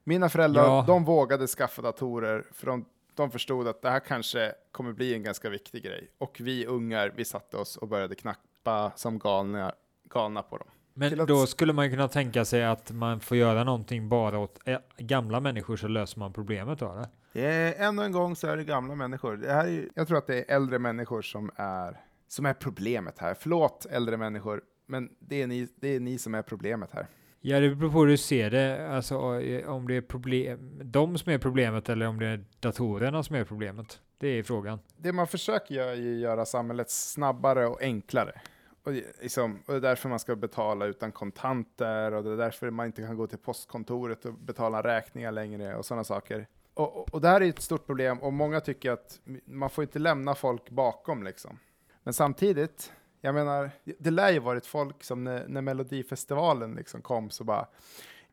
Mina 0.05 0.29
föräldrar, 0.29 0.64
Ja. 0.64 0.85
de 0.87 1.05
vågade 1.05 1.47
skaffa 1.47 1.83
datorer 1.83 2.44
för 2.53 2.66
de, 2.66 2.85
de 3.14 3.31
förstod 3.31 3.68
att 3.68 3.83
det 3.83 3.90
här 3.90 4.01
kanske 4.01 4.53
kommer 4.73 4.92
bli 4.92 5.14
en 5.14 5.23
ganska 5.23 5.51
viktig 5.51 5.83
grej. 5.83 6.11
Och 6.18 6.37
vi 6.40 6.66
ungar, 6.66 7.12
vi 7.16 7.25
satte 7.25 7.57
oss 7.57 7.77
och 7.77 7.88
började 7.88 8.14
knappa 8.14 8.92
som 8.97 9.18
galna, 9.18 9.73
galna 10.11 10.42
på 10.42 10.57
dem. 10.57 10.68
Men 10.99 11.21
att- 11.21 11.29
då 11.29 11.47
skulle 11.47 11.73
man 11.73 11.91
kunna 11.91 12.09
tänka 12.09 12.45
sig 12.45 12.65
att 12.65 12.93
man 12.93 13.21
får 13.21 13.37
göra 13.37 13.65
någonting 13.65 14.09
bara 14.09 14.39
åt 14.39 14.59
ä- 14.65 14.79
gamla 14.99 15.41
människor 15.41 15.77
så 15.77 15.89
löser 15.89 16.19
man 16.19 16.33
problemet 16.33 16.79
då, 16.79 17.05
är, 17.33 17.75
ännu 17.89 18.03
en 18.03 18.13
gång 18.13 18.37
så 18.37 18.47
är 18.47 18.57
det 18.57 18.65
gamla 18.65 18.95
människor. 18.95 19.37
Det 19.37 19.53
här 19.53 19.67
är, 19.69 19.89
jag 19.95 20.09
tror 20.09 20.19
att 20.19 20.27
det 20.27 20.39
är 20.51 20.57
äldre 20.57 20.79
människor 20.79 21.23
som 21.23 21.51
är, 21.57 22.01
som 22.29 22.47
är 22.47 22.55
problemet 22.55 23.19
här. 23.19 23.35
Förlåt 23.35 23.87
äldre 23.91 24.17
människor, 24.17 24.61
men 24.87 25.09
det 25.19 25.43
är, 25.43 25.47
ni, 25.47 25.69
det 25.81 25.89
är 25.89 26.01
ni 26.01 26.19
som 26.19 26.35
är 26.35 26.43
problemet 26.43 26.91
här. 26.93 27.07
Ja, 27.41 27.61
det 27.61 27.75
beror 27.75 27.93
på 27.93 27.99
hur 27.99 28.07
du 28.07 28.17
ser 28.17 28.51
det. 28.51 28.89
Alltså 28.89 29.41
eh, 29.41 29.69
om 29.71 29.89
det 29.89 29.95
är 29.95 30.01
problem, 30.01 30.81
de 30.85 31.19
som 31.19 31.33
är 31.33 31.39
problemet 31.39 31.89
eller 31.89 32.07
om 32.07 32.19
det 32.19 32.27
är 32.27 32.45
datorerna 32.61 33.23
som 33.23 33.37
är 33.37 33.45
problemet. 33.45 34.01
Det 34.19 34.29
är 34.29 34.43
frågan. 34.43 34.79
det 34.97 35.13
man 35.13 35.27
försöker 35.27 35.75
göra 35.75 35.91
är 35.91 35.95
ju 35.97 36.19
göra 36.19 36.47
samhället 36.47 36.91
snabbare 36.91 37.67
och 37.67 37.83
enklare. 37.83 38.41
Och 38.88 38.94
det, 38.94 39.22
liksom, 39.22 39.62
och 39.66 39.72
det 39.72 39.79
är 39.79 39.81
därför 39.81 40.09
man 40.09 40.18
ska 40.18 40.37
betala 40.37 40.87
utan 40.87 41.12
kontanter 41.12 42.12
och 42.12 42.24
det 42.24 42.31
är 42.31 42.37
därför 42.37 42.70
man 42.70 42.87
inte 42.87 43.03
kan 43.03 43.16
gå 43.16 43.27
till 43.27 43.38
postkontoret 43.38 44.24
och 44.24 44.35
betala 44.35 44.83
räkningar 44.83 45.33
längre 45.33 45.77
och 45.77 45.87
sådana 45.87 46.05
saker. 46.05 46.46
Och, 46.74 46.96
och, 46.96 47.14
och 47.14 47.20
det 47.20 47.29
här 47.29 47.40
är 47.40 47.48
ett 47.48 47.62
stort 47.62 47.87
problem 47.87 48.18
och 48.18 48.33
många 48.33 48.61
tycker 48.61 48.90
att 48.90 49.20
man 49.44 49.70
får 49.70 49.85
inte 49.85 49.98
lämna 49.98 50.35
folk 50.35 50.70
bakom 50.70 51.22
liksom. 51.22 51.59
Men 52.03 52.14
samtidigt, 52.14 52.92
jag 53.20 53.35
menar, 53.35 53.70
det 53.98 54.11
lär 54.11 54.31
ju 54.31 54.38
varit 54.38 54.66
folk 54.66 55.05
som 55.05 55.24
när, 55.24 55.48
när 55.48 55.62
Melodifestivalen 55.62 56.74
liksom 56.74 57.03
kom 57.03 57.31
så 57.31 57.44
bara 57.44 57.66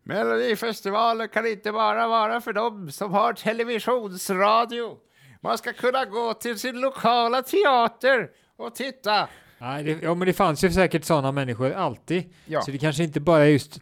Melodifestivalen 0.03 1.29
kan 1.29 1.47
inte 1.47 1.71
bara 1.71 2.07
vara 2.07 2.41
för 2.41 2.53
dem 2.53 2.91
som 2.91 3.13
har 3.13 3.33
televisionsradio. 3.33 4.97
Man 5.41 5.57
ska 5.57 5.73
kunna 5.73 6.05
gå 6.05 6.33
till 6.33 6.59
sin 6.59 6.79
lokala 6.79 7.41
teater 7.41 8.31
och 8.55 8.75
titta. 8.75 9.29
Nej, 9.65 9.83
det, 9.83 9.97
ja, 10.01 10.15
men 10.15 10.27
det 10.27 10.33
fanns 10.33 10.63
ju 10.63 10.71
säkert 10.71 11.03
sådana 11.03 11.31
människor 11.31 11.71
alltid. 11.71 12.23
Ja. 12.45 12.61
Så 12.61 12.71
det 12.71 12.77
kanske 12.77 13.03
inte 13.03 13.19
bara 13.19 13.43
är 13.43 13.49
just, 13.49 13.79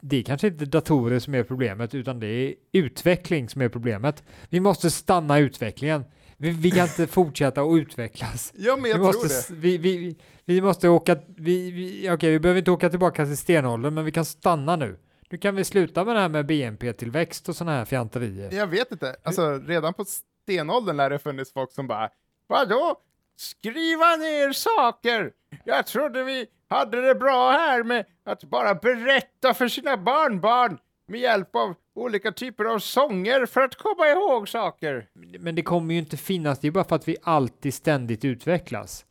det 0.00 0.16
är 0.16 0.22
kanske 0.22 0.46
inte 0.46 0.64
datorer 0.64 1.18
som 1.18 1.34
är 1.34 1.42
problemet, 1.42 1.94
utan 1.94 2.20
det 2.20 2.26
är 2.26 2.54
utveckling 2.72 3.48
som 3.48 3.62
är 3.62 3.68
problemet. 3.68 4.24
Vi 4.48 4.60
måste 4.60 4.90
stanna 4.90 5.38
utvecklingen. 5.38 6.04
Vi, 6.36 6.50
vi 6.50 6.70
kan 6.70 6.86
inte 6.86 7.06
fortsätta 7.06 7.62
att 7.62 7.78
utvecklas. 7.78 8.52
Ja, 8.56 8.76
men 8.76 8.90
jag 8.90 8.98
vi 8.98 9.04
tror 9.04 9.22
måste, 9.22 9.54
det. 9.54 9.60
Vi, 9.60 9.78
vi, 9.78 10.16
vi 10.44 10.60
måste 10.60 10.88
åka, 10.88 11.16
vi, 11.36 11.70
vi, 11.70 12.10
okej, 12.10 12.30
vi 12.30 12.38
behöver 12.38 12.58
inte 12.58 12.70
åka 12.70 12.90
tillbaka 12.90 13.24
till 13.24 13.36
stenåldern, 13.36 13.94
men 13.94 14.04
vi 14.04 14.12
kan 14.12 14.24
stanna 14.24 14.76
nu. 14.76 14.98
Nu 15.30 15.38
kan 15.38 15.56
vi 15.56 15.64
sluta 15.64 16.04
med 16.04 16.16
det 16.16 16.20
här 16.20 16.28
med 16.28 16.46
BNP-tillväxt 16.46 17.48
och 17.48 17.56
sådana 17.56 17.76
här 17.76 17.84
fjanterier. 17.84 18.52
Jag 18.52 18.66
vet 18.66 18.92
inte. 18.92 19.16
Alltså, 19.22 19.58
redan 19.66 19.94
på 19.94 20.04
stenåldern 20.44 20.96
lär 20.96 21.10
det 21.10 21.18
funnits 21.18 21.52
folk 21.52 21.72
som 21.72 21.86
bara 21.86 22.10
Vadå? 22.46 22.96
Skriva 23.42 24.16
ner 24.16 24.52
saker! 24.52 25.32
Jag 25.64 25.86
trodde 25.86 26.24
vi 26.24 26.46
hade 26.68 27.00
det 27.00 27.14
bra 27.14 27.50
här 27.50 27.82
med 27.82 28.04
att 28.24 28.44
bara 28.44 28.74
berätta 28.74 29.54
för 29.54 29.68
sina 29.68 29.96
barnbarn 29.96 30.78
med 31.06 31.20
hjälp 31.20 31.56
av 31.56 31.74
olika 31.94 32.32
typer 32.32 32.64
av 32.64 32.78
sånger 32.78 33.46
för 33.46 33.60
att 33.60 33.74
komma 33.74 34.08
ihåg 34.08 34.48
saker. 34.48 35.06
Men 35.38 35.54
det 35.54 35.62
kommer 35.62 35.94
ju 35.94 36.00
inte 36.00 36.16
finnas, 36.16 36.58
det 36.58 36.66
är 36.68 36.72
bara 36.72 36.84
för 36.84 36.96
att 36.96 37.08
vi 37.08 37.16
alltid 37.22 37.74
ständigt 37.74 38.24
utvecklas. 38.24 39.04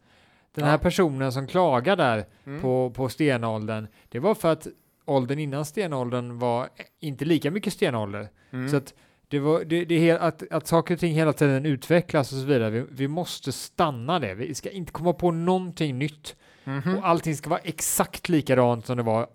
Den 0.55 0.65
här 0.65 0.71
Ja. 0.71 0.77
personen 0.77 1.31
som 1.31 1.47
klagar 1.47 1.95
där 1.95 2.25
Mm. 2.45 2.61
på, 2.61 2.89
på 2.95 3.09
stenåldern, 3.09 3.87
det 4.09 4.19
var 4.19 4.35
för 4.35 4.51
att 4.51 4.67
åldern 5.05 5.39
innan 5.39 5.65
stenåldern 5.65 6.39
var 6.39 6.69
inte 6.99 7.25
lika 7.25 7.51
mycket 7.51 7.73
stenålder. 7.73 8.29
Mm. 8.51 8.69
Så 8.69 8.77
att 8.77 8.93
det 9.27 9.39
var, 9.39 9.63
det, 9.63 9.85
det 9.85 10.11
att, 10.11 10.51
att 10.51 10.67
saker 10.67 10.93
och 10.93 10.99
ting 10.99 11.13
hela 11.13 11.33
tiden 11.33 11.65
utvecklas 11.65 12.31
och 12.31 12.39
så 12.39 12.45
vidare. 12.45 12.69
Vi, 12.69 12.85
vi 12.89 13.07
måste 13.07 13.51
stanna 13.51 14.19
det. 14.19 14.35
Vi 14.35 14.55
ska 14.55 14.69
inte 14.69 14.91
komma 14.91 15.13
på 15.13 15.31
någonting 15.31 15.99
nytt. 15.99 16.35
Mhm. 16.63 16.97
Och 16.97 17.07
allting 17.07 17.35
ska 17.35 17.49
vara 17.49 17.59
exakt 17.59 18.29
likadant 18.29 18.85
som 18.85 18.97
det 18.97 19.03
var 19.03 19.27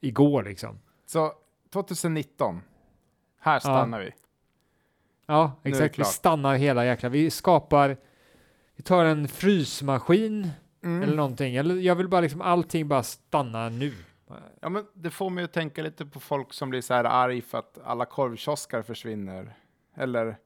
igår 0.00 0.42
liksom. 0.42 0.78
Så 1.06 1.32
2019, 1.72 2.60
här 3.40 3.58
stannar 3.58 4.00
vi. 4.00 4.10
Ja, 5.26 5.52
exakt. 5.62 5.98
Vi 5.98 6.04
stannar 6.04 6.54
hela 6.54 6.86
jäkla. 6.86 7.08
Vi 7.08 7.30
skapar, 7.30 7.96
vi 8.76 8.82
tar 8.82 9.04
en 9.04 9.28
frysmaskin 9.28 10.50
Mm. 10.82 11.02
eller 11.02 11.16
någonting. 11.16 11.56
Eller 11.56 11.74
jag 11.74 11.94
vill 11.94 12.08
bara 12.08 12.20
liksom 12.20 12.40
allting 12.40 12.88
bara 12.88 13.02
stanna 13.02 13.68
nu. 13.68 13.94
Ja, 14.60 14.68
men 14.68 14.86
det 14.94 15.10
får 15.10 15.30
mig 15.30 15.44
att 15.44 15.52
tänka 15.52 15.82
lite 15.82 16.06
på 16.06 16.20
folk 16.20 16.52
som 16.52 16.70
blir 16.70 16.80
så 16.80 16.94
här 16.94 17.04
arg 17.04 17.42
för 17.42 17.58
att 17.58 17.78
alla 17.84 18.04
korvkioskar 18.04 18.82
försvinner. 18.82 19.54
Eller 19.94 20.36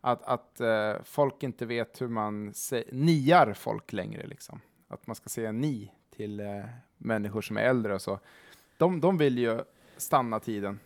att, 0.00 0.22
att 0.22 0.60
eh, 0.60 0.94
folk 1.04 1.42
inte 1.42 1.66
vet 1.66 2.00
hur 2.00 2.08
man 2.08 2.54
se, 2.54 2.84
niar 2.92 3.52
folk 3.52 3.92
längre. 3.92 4.26
Liksom. 4.26 4.60
Att 4.88 5.06
man 5.06 5.16
ska 5.16 5.28
säga 5.28 5.52
ni 5.52 5.92
till 6.10 6.40
eh, 6.40 6.64
människor 6.96 7.42
som 7.42 7.56
är 7.56 7.62
äldre 7.62 7.94
och 7.94 8.02
så. 8.02 8.18
De, 8.76 9.00
de 9.00 9.18
vill 9.18 9.38
ju 9.38 9.60
stanna 9.96 10.40
tiden. 10.40 10.80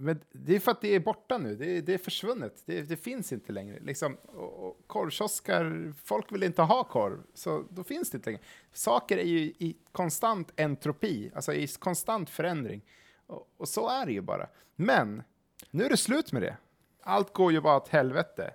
Men 0.00 0.20
det 0.32 0.56
är 0.56 0.60
för 0.60 0.70
att 0.70 0.80
det 0.80 0.94
är 0.94 1.00
borta 1.00 1.38
nu. 1.38 1.56
Det 1.56 1.76
är, 1.76 1.82
det 1.82 1.94
är 1.94 1.98
försvunnet. 1.98 2.62
Det, 2.66 2.82
det 2.82 2.96
finns 2.96 3.32
inte 3.32 3.52
längre. 3.52 3.78
Liksom, 3.80 4.14
och, 4.14 4.66
och 4.66 4.80
korvkioskar, 4.86 5.92
folk 6.04 6.32
vill 6.32 6.42
inte 6.42 6.62
ha 6.62 6.84
korv, 6.84 7.22
så 7.34 7.64
då 7.70 7.84
finns 7.84 8.10
det 8.10 8.16
inte 8.16 8.30
längre. 8.30 8.42
Saker 8.72 9.18
är 9.18 9.24
ju 9.24 9.38
i 9.40 9.76
konstant 9.92 10.60
entropi, 10.60 11.30
alltså 11.34 11.52
i 11.52 11.66
konstant 11.66 12.30
förändring. 12.30 12.82
Och, 13.26 13.48
och 13.56 13.68
så 13.68 13.88
är 13.88 14.06
det 14.06 14.12
ju 14.12 14.20
bara. 14.20 14.46
Men 14.76 15.22
nu 15.70 15.84
är 15.84 15.88
det 15.90 15.96
slut 15.96 16.32
med 16.32 16.42
det. 16.42 16.56
Allt 17.02 17.32
går 17.32 17.52
ju 17.52 17.60
bara 17.60 17.76
åt 17.76 17.88
helvete. 17.88 18.54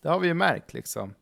Det 0.00 0.08
har 0.08 0.20
vi 0.20 0.28
ju 0.28 0.34
märkt 0.34 0.72
liksom. 0.74 1.14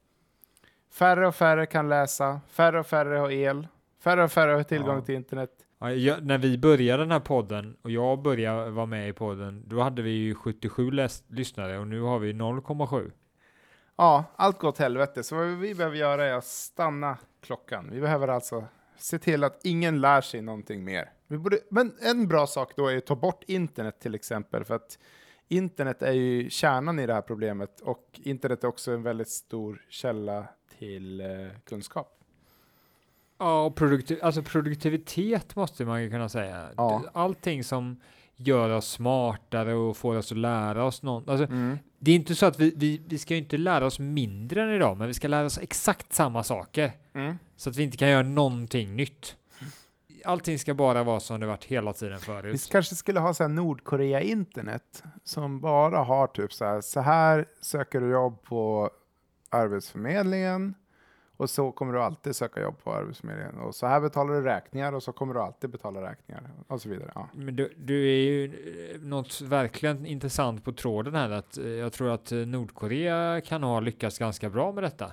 Färre 0.90 1.28
och 1.28 1.34
färre 1.34 1.66
kan 1.66 1.88
läsa, 1.88 2.40
färre 2.48 2.80
och 2.80 2.86
färre 2.86 3.18
har 3.18 3.30
el, 3.30 3.68
färre 3.98 4.24
och 4.24 4.32
färre 4.32 4.52
har 4.52 4.62
tillgång 4.62 4.96
Ja. 4.96 5.02
till 5.02 5.14
internet. 5.14 5.66
Ja, 5.80 5.92
jag, 5.92 6.26
när 6.26 6.38
vi 6.38 6.58
började 6.58 7.02
den 7.02 7.10
här 7.10 7.20
podden 7.20 7.76
och 7.82 7.90
jag 7.90 8.22
började 8.22 8.70
vara 8.70 8.86
med 8.86 9.08
i 9.08 9.12
podden, 9.12 9.62
då 9.66 9.80
hade 9.80 10.02
vi 10.02 10.10
ju 10.10 10.34
77 10.34 10.90
läs- 10.90 11.24
lyssnare 11.28 11.78
och 11.78 11.86
nu 11.86 12.00
har 12.00 12.18
vi 12.18 12.32
0,7. 12.32 13.12
Ja, 13.96 14.24
allt 14.36 14.58
går 14.58 14.68
åt 14.68 14.78
helvete. 14.78 15.22
Så 15.22 15.36
vad 15.36 15.46
vi 15.46 15.74
behöver 15.74 15.96
göra 15.96 16.26
är 16.26 16.32
att 16.34 16.44
stanna 16.44 17.18
klockan. 17.42 17.88
Vi 17.92 18.00
behöver 18.00 18.28
alltså 18.28 18.64
se 18.98 19.18
till 19.18 19.44
att 19.44 19.60
ingen 19.64 20.00
lär 20.00 20.20
sig 20.20 20.42
någonting 20.42 20.84
mer. 20.84 21.12
Vi 21.26 21.38
borde, 21.38 21.58
men 21.70 21.92
en 22.00 22.28
bra 22.28 22.46
sak 22.46 22.72
då 22.76 22.86
är 22.88 22.96
att 22.96 23.06
ta 23.06 23.16
bort 23.16 23.44
internet 23.46 24.00
till 24.00 24.14
exempel, 24.14 24.64
för 24.64 24.74
att 24.74 24.98
internet 25.48 26.02
är 26.02 26.12
ju 26.12 26.50
kärnan 26.50 26.98
i 26.98 27.06
det 27.06 27.14
här 27.14 27.22
problemet 27.22 27.80
och 27.80 28.20
internet 28.24 28.64
är 28.64 28.68
också 28.68 28.92
en 28.92 29.02
väldigt 29.02 29.28
stor 29.28 29.82
källa 29.88 30.44
till 30.78 31.20
eh, 31.20 31.26
kunskap. 31.64 32.19
Ja, 33.40 33.62
och 33.64 33.74
produktiv, 33.76 34.18
alltså 34.22 34.42
produktivitet 34.42 35.56
måste 35.56 35.84
man 35.84 36.02
ju 36.02 36.10
kunna 36.10 36.28
säga. 36.28 36.68
Ja. 36.76 37.02
Allting 37.12 37.64
som 37.64 38.00
gör 38.36 38.70
oss 38.70 38.90
smartare 38.90 39.74
och 39.74 39.96
får 39.96 40.16
oss 40.16 40.32
att 40.32 40.38
lära 40.38 40.84
oss 40.84 41.02
något. 41.02 41.28
Alltså, 41.28 41.46
Mm. 41.46 41.78
det 41.98 42.10
är 42.10 42.14
inte 42.14 42.34
så 42.34 42.46
att 42.46 42.58
vi, 42.60 42.72
vi, 42.76 43.02
vi 43.08 43.18
ska 43.18 43.34
ju 43.34 43.40
inte 43.40 43.56
lära 43.56 43.86
oss 43.86 43.98
mindre 43.98 44.62
än 44.62 44.70
idag, 44.70 44.96
men 44.98 45.06
vi 45.06 45.14
ska 45.14 45.28
lära 45.28 45.46
oss 45.46 45.58
exakt 45.58 46.12
samma 46.12 46.42
saker. 46.42 46.92
Mm. 47.14 47.38
Så 47.56 47.70
att 47.70 47.76
vi 47.76 47.82
inte 47.82 47.96
kan 47.96 48.08
göra 48.08 48.22
någonting 48.22 48.96
nytt. 48.96 49.36
Allting 50.24 50.58
ska 50.58 50.74
bara 50.74 51.02
vara 51.02 51.20
som 51.20 51.40
det 51.40 51.46
varit 51.46 51.64
hela 51.64 51.92
tiden 51.92 52.18
Vi 52.18 52.24
förut. 52.24 52.68
kanske 52.72 52.94
skulle 52.94 53.20
ha 53.20 53.34
så 53.34 53.48
Nordkorea-internet 53.48 55.02
som 55.24 55.60
bara 55.60 55.98
har 55.98 56.26
typ 56.26 56.52
så 56.52 56.64
här, 56.64 56.80
så 56.80 57.00
här 57.00 57.46
söker 57.60 58.00
du 58.00 58.10
jobb 58.10 58.42
på 58.42 58.90
Arbetsförmedlingen 59.50 60.74
och 61.40 61.50
så 61.50 61.72
kommer 61.72 61.92
du 61.92 62.02
alltid 62.02 62.36
söka 62.36 62.60
jobb 62.60 62.74
på 62.84 62.92
Arbetsförmedlingen 62.94 63.58
och 63.58 63.74
så 63.74 63.86
här 63.86 64.00
betalar 64.00 64.34
du 64.34 64.40
räkningar 64.42 64.92
och 64.92 65.02
så 65.02 65.12
kommer 65.12 65.34
du 65.34 65.40
alltid 65.40 65.70
betala 65.70 66.10
räkningar 66.10 66.42
och 66.66 66.82
så 66.82 66.88
vidare. 66.88 67.10
Ja. 67.14 67.28
Men 67.32 67.56
du, 67.56 67.72
du 67.76 68.02
är 68.10 68.16
ju 68.16 68.44
eh, 68.94 69.00
något 69.00 69.40
verkligen 69.40 70.06
intressant 70.06 70.64
på 70.64 70.72
tråden 70.72 71.14
här 71.14 71.30
att 71.30 71.58
eh, 71.58 71.66
jag 71.66 71.92
tror 71.92 72.10
att 72.14 72.32
eh, 72.32 72.38
Nordkorea 72.38 73.40
kan 73.40 73.62
ha 73.62 73.80
lyckats 73.80 74.18
ganska 74.18 74.50
bra 74.50 74.72
med 74.72 74.84
detta. 74.84 75.12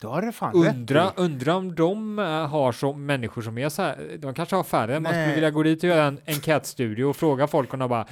Då 0.00 0.08
har 0.08 0.22
du 0.22 0.32
fan 0.32 0.54
Undra, 0.54 1.04
rätt 1.06 1.18
i. 1.18 1.20
undra 1.22 1.54
om 1.56 1.74
de 1.74 2.18
har 2.50 2.72
så 2.72 2.92
människor 2.92 3.42
som 3.42 3.58
är 3.58 3.68
så 3.68 3.82
här. 3.82 4.16
De 4.18 4.34
kanske 4.34 4.56
har 4.56 4.62
färre. 4.64 5.00
Man 5.00 5.12
skulle 5.12 5.26
Nej. 5.26 5.34
vilja 5.34 5.50
gå 5.50 5.62
dit 5.62 5.78
och 5.82 5.88
göra 5.88 6.04
en 6.04 6.20
enkätstudie 6.26 7.04
och 7.04 7.16
fråga 7.16 7.46
folk 7.46 7.72
om 7.74 7.78
de 7.80 7.88
bara 7.88 8.06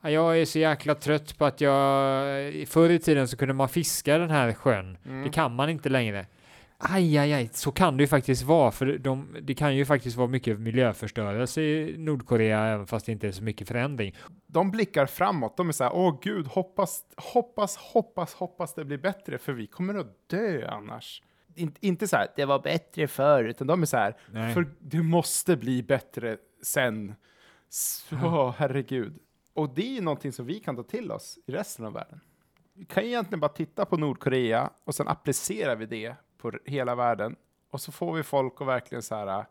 "Ja, 0.00 0.10
jag 0.10 0.38
är 0.40 0.44
så 0.44 0.58
jäkla 0.58 0.94
trött 0.94 1.38
på 1.38 1.44
att 1.44 1.60
jag 1.60 2.68
förr 2.68 2.90
i 2.90 2.98
tiden 2.98 3.28
så 3.28 3.36
kunde 3.36 3.54
man 3.54 3.68
fiska 3.68 4.18
den 4.18 4.30
här 4.30 4.52
sjön. 4.52 4.98
Mm. 5.06 5.22
Det 5.22 5.28
kan 5.30 5.54
man 5.54 5.70
inte 5.70 5.88
längre. 5.88 6.26
Aj, 6.78 7.18
aj, 7.18 7.32
aj, 7.32 7.50
så 7.52 7.72
kan 7.72 7.96
det 7.96 8.02
ju 8.02 8.06
faktiskt 8.06 8.42
vara, 8.42 8.70
för 8.70 8.98
de, 8.98 9.36
det 9.42 9.54
kan 9.54 9.76
ju 9.76 9.84
faktiskt 9.84 10.16
vara 10.16 10.28
mycket 10.28 10.60
miljöförstörelse 10.60 11.62
i 11.62 11.98
Nordkorea, 11.98 12.60
även 12.60 12.86
fast 12.86 13.06
det 13.06 13.12
inte 13.12 13.28
är 13.28 13.32
så 13.32 13.42
mycket 13.42 13.68
förändring. 13.68 14.14
De 14.46 14.70
blickar 14.70 15.06
framåt. 15.06 15.56
De 15.56 15.68
är 15.68 15.72
så 15.72 15.84
här, 15.84 15.92
åh 15.94 16.18
gud, 16.22 16.46
hoppas, 16.46 17.04
hoppas, 17.16 17.76
hoppas, 17.76 18.34
hoppas 18.34 18.74
det 18.74 18.84
blir 18.84 18.98
bättre 18.98 19.38
för 19.38 19.52
vi 19.52 19.66
kommer 19.66 19.94
att 19.94 20.28
dö 20.28 20.68
annars. 20.68 21.22
In, 21.54 21.74
inte 21.80 22.08
så 22.08 22.16
här, 22.16 22.28
det 22.36 22.44
var 22.44 22.58
bättre 22.58 23.08
förr, 23.08 23.44
utan 23.44 23.66
de 23.66 23.82
är 23.82 23.86
så 23.86 23.96
här, 23.96 24.16
Nej. 24.30 24.54
För 24.54 24.66
det 24.78 25.02
måste 25.02 25.56
bli 25.56 25.82
bättre 25.82 26.36
sen. 26.62 27.14
Så, 27.68 28.16
åh, 28.16 28.54
herregud. 28.58 29.18
Och 29.54 29.74
det 29.74 29.82
är 29.82 29.94
ju 29.94 30.00
någonting 30.00 30.32
som 30.32 30.46
vi 30.46 30.60
kan 30.60 30.76
ta 30.76 30.82
till 30.82 31.12
oss 31.12 31.38
i 31.46 31.52
resten 31.52 31.84
av 31.84 31.92
världen. 31.92 32.20
Vi 32.74 32.84
kan 32.84 33.02
ju 33.02 33.08
egentligen 33.08 33.40
bara 33.40 33.48
titta 33.48 33.84
på 33.84 33.96
Nordkorea 33.96 34.70
och 34.84 34.94
sen 34.94 35.08
applicerar 35.08 35.76
vi 35.76 35.86
det 35.86 36.16
på 36.38 36.52
hela 36.64 36.94
världen. 36.94 37.36
Och 37.70 37.80
så 37.80 37.92
får 37.92 38.14
vi 38.14 38.22
folk 38.22 38.60
att 38.60 38.66
verkligen 38.66 39.02
så 39.02 39.14
här... 39.14 39.46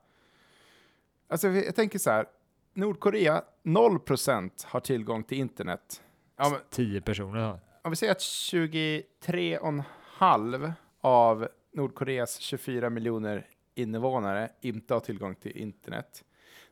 Alltså 1.27 1.47
jag 1.47 1.75
tänker 1.75 1.99
så 1.99 2.09
här, 2.09 2.25
Nordkorea, 2.73 3.43
0% 3.63 4.65
har 4.65 4.79
tillgång 4.79 5.23
till 5.23 5.37
internet. 5.37 6.03
Ja, 6.35 6.49
men, 6.49 6.59
Tio 6.69 7.01
personer. 7.01 7.39
har. 7.39 7.59
om 7.81 7.89
vi 7.89 7.95
säger 7.95 8.11
att 8.11 8.19
23,5 8.19 10.73
av 11.01 11.47
Nordkoreas 11.71 12.39
24 12.39 12.89
miljoner 12.89 13.47
invånare 13.75 14.51
inte 14.61 14.93
har 14.93 15.01
tillgång 15.01 15.35
till 15.35 15.57
internet. 15.57 16.23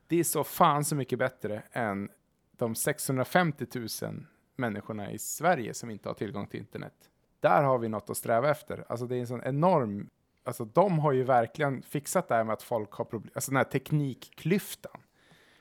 Det 0.08 0.20
är 0.20 0.24
så 0.24 0.44
fan 0.44 0.86
så 0.86 0.96
mycket 0.96 1.20
bättre 1.20 1.64
än 1.72 2.10
de 2.52 2.76
650 2.76 3.66
000 4.02 4.26
människorna 4.56 5.12
i 5.12 5.20
Sverige 5.20 5.74
som 5.74 5.90
inte 5.90 6.10
har 6.10 6.14
tillgång 6.14 6.48
till 6.48 6.60
internet. 6.60 7.10
Där 7.44 7.64
har 7.64 7.78
vi 7.78 7.90
något 7.90 8.10
att 8.10 8.18
sträva 8.18 8.50
efter. 8.52 8.84
Alltså 8.90 9.06
det 9.08 9.16
är 9.16 9.20
en 9.20 9.28
sån 9.28 9.44
enorm, 9.44 10.10
alltså 10.46 10.66
de 10.66 11.00
har 11.00 11.12
ju 11.12 11.24
verkligen 11.24 11.82
fixat 11.82 12.28
det 12.28 12.36
här 12.36 12.44
med 12.44 12.54
att 12.54 12.64
folk 12.64 12.92
har 12.92 13.06
problem, 13.06 13.32
alltså 13.36 13.52
den 13.52 13.58
här 13.58 13.64
teknikklyftan. 13.64 15.02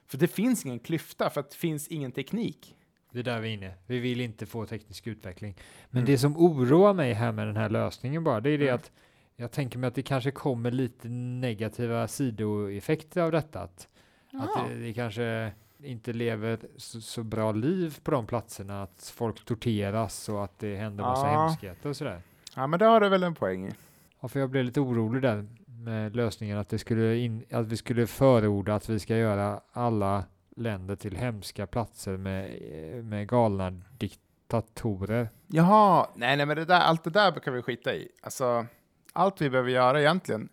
För 0.07 0.19
det 0.19 0.29
finns 0.29 0.65
ingen 0.67 0.79
klyfta 0.79 1.31
för 1.31 1.41
att 1.41 1.51
det 1.51 1.57
finns 1.57 1.89
ingen 1.89 2.13
teknik. 2.13 2.77
Det 3.13 3.19
är 3.19 3.23
där 3.23 3.41
vi 3.41 3.49
är 3.49 3.53
inne. 3.55 3.75
Vi 3.87 3.99
vill 3.99 4.21
inte 4.21 4.47
få 4.47 4.67
teknisk 4.67 5.07
utveckling. 5.07 5.57
Men 5.91 5.99
Mm. 5.99 6.07
det 6.13 6.19
som 6.19 6.37
oroar 6.37 6.93
mig 6.95 7.13
här 7.13 7.33
med 7.33 7.47
den 7.47 7.57
här 7.57 7.69
lösningen 7.69 8.25
bara, 8.25 8.41
det 8.41 8.51
är 8.51 8.59
det 8.59 8.65
Mm. 8.69 8.75
att 8.75 8.93
jag 9.37 9.51
tänker 9.53 9.79
mig 9.79 9.89
att 9.89 9.95
det 9.95 10.03
kanske 10.03 10.31
kommer 10.31 10.71
lite 10.71 11.09
negativa 11.09 12.09
sidoeffekter 12.09 13.21
av 13.23 13.33
detta. 13.33 13.61
Att, 13.61 13.89
att 14.33 14.69
det, 14.69 14.75
det 14.75 14.93
kanske, 14.95 15.53
inte 15.85 16.13
lever 16.13 16.59
så, 16.77 17.01
så 17.01 17.23
bra 17.23 17.53
liv 17.53 17.99
på 18.03 18.11
de 18.11 18.27
platserna, 18.27 18.83
att 18.83 19.13
folk 19.17 19.45
torteras 19.45 20.29
och 20.29 20.45
att 20.45 20.59
det 20.59 20.77
händer 20.77 21.05
massa 21.05 21.27
Ja. 21.27 21.47
hemskheter 21.47 21.89
och 21.89 21.97
sådär. 21.97 22.23
Ja, 22.57 22.67
men 22.67 22.79
det 22.79 22.85
har 22.85 23.01
du 23.01 23.09
väl 23.09 23.23
en 23.23 23.35
poäng 23.35 23.67
i. 23.67 23.73
Ja, 24.21 24.29
för 24.29 24.41
jag 24.41 24.51
blev 24.51 24.65
lite 24.65 24.81
orolig 24.81 25.23
där 25.23 25.47
med 25.67 26.17
lösningen 26.17 26.59
att, 26.59 26.69
det 26.69 26.79
skulle 26.79 27.17
in, 27.17 27.45
att 27.51 27.67
vi 27.67 27.77
skulle 27.77 28.07
förorda 28.07 28.75
att 28.75 28.89
vi 28.89 28.99
ska 28.99 29.17
göra 29.17 29.61
alla 29.73 30.25
länder 30.57 30.97
till 30.97 31.17
hemska 31.17 31.67
platser 31.67 32.17
med, 32.17 32.45
eh, 32.73 33.03
med 33.03 33.29
galna 33.29 33.71
diktatorer. 33.99 35.29
Jaha, 35.47 36.07
nej, 36.15 36.37
nej, 36.37 36.47
men 36.47 36.57
det 36.57 36.65
där, 36.65 36.81
allt 36.81 37.05
det 37.05 37.11
där 37.11 37.33
kan 37.33 37.55
vi 37.55 37.63
skita 37.63 37.95
i. 37.95 38.09
Alltså, 38.23 38.67
allt 39.13 39.41
vi 39.41 39.51
behöver 39.51 39.71
göra 39.71 40.01
egentligen, 40.01 40.49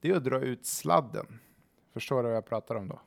det 0.00 0.10
är 0.10 0.16
att 0.16 0.24
dra 0.24 0.40
ut 0.40 0.66
sladden. 0.66 1.26
Förstår 1.92 2.22
du 2.22 2.28
vad 2.28 2.36
jag 2.36 2.46
pratar 2.46 2.74
om 2.74 2.88
då? 2.88 3.00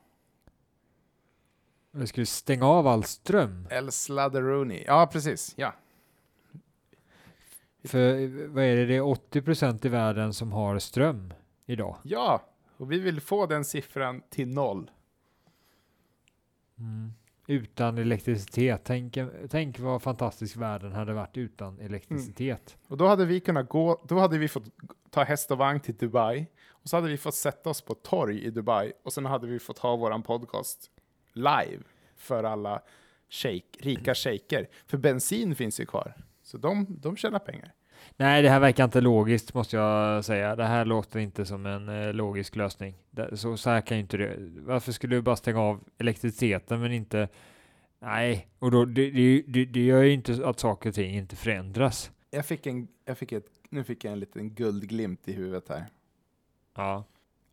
Vi 1.90 2.06
skulle 2.06 2.26
stänga 2.26 2.66
av 2.66 2.86
all 2.86 3.04
ström. 3.04 3.66
El 3.70 3.92
Sladderoni. 3.92 4.84
Ja, 4.86 5.08
precis. 5.12 5.54
Ja. 5.56 5.74
För 7.84 8.12
vad 8.46 8.64
är 8.64 8.76
det, 8.76 8.86
det 8.86 8.96
är 8.96 9.02
80% 9.02 9.86
i 9.86 9.88
världen 9.88 10.34
som 10.34 10.52
har 10.52 10.78
ström 10.78 11.32
idag. 11.66 11.96
Ja, 12.02 12.42
och 12.76 12.92
vi 12.92 12.98
vill 12.98 13.20
få 13.20 13.46
den 13.46 13.64
siffran 13.64 14.22
till 14.30 14.48
noll. 14.48 14.90
Mm. 16.78 17.12
Utan 17.46 17.98
elektricitet. 17.98 18.80
Tänk, 18.84 19.18
tänk 19.50 19.78
vad 19.78 20.02
fantastisk 20.02 20.56
världen 20.56 20.92
hade 20.92 21.12
varit 21.12 21.36
utan 21.36 21.80
elektricitet. 21.80 22.76
Och 22.88 22.96
då 22.96 23.06
hade 23.06 23.24
vi 23.24 23.40
kunnat 23.40 23.68
gå, 23.68 24.04
då 24.08 24.18
hade 24.18 24.38
vi 24.38 24.48
fått 24.48 24.64
ta 25.10 25.22
häst 25.22 25.50
och 25.50 25.58
vagn 25.58 25.80
till 25.80 25.96
Dubai. 25.96 26.46
Och 26.68 26.88
så 26.88 26.96
hade 26.96 27.08
vi 27.08 27.16
fått 27.16 27.34
sätta 27.34 27.70
oss 27.70 27.80
på 27.80 27.94
torg 27.94 28.44
i 28.44 28.50
Dubai. 28.50 28.92
Och 29.02 29.12
sen 29.12 29.26
hade 29.26 29.46
vi 29.46 29.58
fått 29.58 29.78
ha 29.78 29.96
våran 29.96 30.22
podcast 30.22 30.90
live 31.38 31.82
för 32.16 32.44
alla 32.44 32.82
shake, 33.30 33.78
rika 33.78 34.14
shejker. 34.14 34.68
För 34.86 34.98
bensin 34.98 35.54
finns 35.54 35.80
ju 35.80 35.86
kvar. 35.86 36.14
Så 36.42 36.58
de, 36.58 36.86
de 36.88 37.16
tjänar 37.16 37.38
pengar. 37.38 37.72
Nej, 38.16 38.42
det 38.42 38.50
här 38.50 38.60
verkar 38.60 38.84
inte 38.84 39.00
logiskt 39.00 39.54
måste 39.54 39.76
jag 39.76 40.24
säga. 40.24 40.56
Det 40.56 40.64
här 40.64 40.84
låter 40.84 41.20
inte 41.20 41.46
som 41.46 41.66
en 41.66 41.88
eh, 41.88 42.12
logisk 42.12 42.56
lösning. 42.56 42.94
Det, 43.10 43.36
så, 43.36 43.56
så 43.56 43.70
här 43.70 43.80
kan 43.80 43.96
ju 43.96 44.00
inte 44.00 44.16
det. 44.16 44.36
Varför 44.40 44.92
skulle 44.92 45.16
du 45.16 45.22
bara 45.22 45.36
stänga 45.36 45.60
av 45.60 45.84
elektriciteten 45.98 46.80
men 46.80 46.92
inte? 46.92 47.28
Nej, 48.00 48.48
och 48.58 48.70
då 48.70 48.84
det, 48.84 49.10
det, 49.10 49.42
det, 49.46 49.64
det 49.64 49.84
gör 49.84 50.02
ju 50.02 50.12
inte 50.12 50.48
att 50.48 50.60
saker 50.60 50.88
och 50.88 50.94
ting 50.94 51.14
inte 51.14 51.36
förändras. 51.36 52.10
Jag 52.30 52.46
fick 52.46 52.66
en, 52.66 52.88
jag 53.04 53.18
fick 53.18 53.32
ett, 53.32 53.46
nu 53.70 53.84
fick 53.84 54.04
jag 54.04 54.12
en 54.12 54.20
liten 54.20 54.50
guldglimt 54.50 55.28
i 55.28 55.32
huvudet 55.32 55.68
här. 55.68 55.86
Ja. 56.74 57.04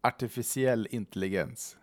Artificiell 0.02 0.88
intelligens. 0.91 1.78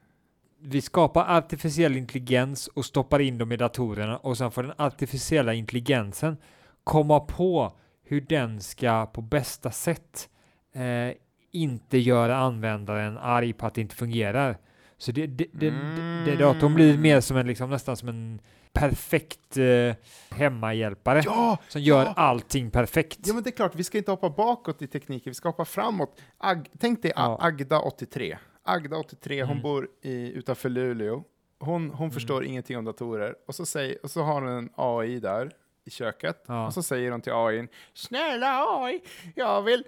Vi 0.64 0.81
skapar 0.81 1.37
artificiell 1.37 1.96
intelligens 1.96 2.66
och 2.66 2.85
stoppar 2.85 3.20
in 3.20 3.38
dem 3.38 3.53
i 3.53 3.57
datorerna 3.57 4.16
och 4.16 4.38
sen 4.38 4.51
får 4.51 4.62
den 4.62 4.72
artificiella 4.77 5.55
intelligensen 5.55 6.37
komma 6.85 7.20
på 7.20 7.72
hur 8.05 8.20
den 8.20 8.61
ska 8.61 9.07
på 9.07 9.20
bästa 9.20 9.70
sätt 9.70 10.29
eh, 10.75 11.16
inte 11.53 11.98
göra 11.98 12.37
användaren 12.37 13.18
arg 13.18 13.53
på 13.53 13.66
att 13.66 13.75
det 13.75 13.81
inte 13.81 13.94
fungerar. 13.94 14.59
Så 14.98 15.12
det, 15.12 15.27
det, 15.27 15.46
det, 15.53 15.70
det, 15.70 16.25
det 16.25 16.37
datorn 16.37 16.75
blir 16.75 16.98
mer 16.98 17.20
som 17.20 17.37
en, 17.37 17.46
liksom, 17.46 17.70
nästan 17.70 17.96
som 17.96 18.09
en 18.09 18.40
perfekt 18.72 19.57
eh, 19.57 19.94
hemmahjälpare 20.31 21.22
Ja! 21.25 21.59
som 21.68 21.81
gör 21.81 22.05
ja! 22.05 22.12
allting 22.16 22.70
perfekt. 22.70 23.18
Ja, 23.25 23.35
men 23.35 23.42
det 23.42 23.51
är 23.51 23.57
klart, 23.57 23.75
vi 23.75 23.85
ska 23.85 23.98
inte 23.98 24.11
hoppa 24.11 24.31
bakåt 24.31 24.83
i 24.83 24.87
tekniken, 24.87 25.31
vi 25.31 25.35
ska 25.35 25.48
hoppa 25.48 25.64
framåt. 25.64 26.20
Ag, 26.38 26.68
tänk 26.79 27.03
dig 27.03 27.12
Ja. 27.16 27.38
Agda, 27.40 27.81
83. 27.81 28.38
Agda, 28.64 28.96
83, 28.98 29.42
hon 29.42 29.51
Mm. 29.51 29.62
bor 29.62 29.88
i, 30.03 30.33
utanför 30.33 30.68
Luleå. 30.68 31.25
Hon, 31.59 31.90
hon 31.90 32.11
förstår 32.11 32.44
ingenting 32.44 32.79
om 32.79 32.85
datorer. 32.85 33.35
Och 33.46 33.55
så, 33.55 33.66
säger, 33.66 33.98
och 34.03 34.11
så 34.11 34.22
har 34.22 34.35
hon 34.42 34.48
en 34.51 34.70
AI 34.77 35.20
där 35.20 35.51
i 35.85 35.90
köket. 35.90 36.44
Ja. 36.46 36.66
Och 36.66 36.75
så 36.75 36.83
säger 36.83 37.11
hon 37.11 37.20
till 37.20 37.33
AI, 37.33 37.68
snälla 37.94 38.64
AI, 38.83 39.01
jag 39.35 39.62
vill... 39.62 39.85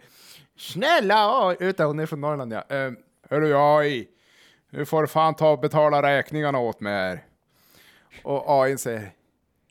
Snälla 0.57 1.47
AI! 1.49 1.57
Utan 1.61 1.87
hon 1.87 1.99
är 1.99 2.07
från 2.07 2.21
Norrland, 2.21 2.53
ja. 2.53 2.65
Um, 2.69 2.97
Hörru 3.31 3.55
AI, 3.57 4.09
nu 4.71 4.85
får 4.85 5.03
du 5.03 5.09
fan 5.09 5.35
ta 5.35 5.51
och 5.51 5.61
betala 5.61 6.03
räkningarna 6.03 6.59
åt 6.59 6.81
mig 6.81 6.93
här. 6.93 7.25
Och 8.23 8.45
AI 8.63 8.79
säger, 8.79 9.11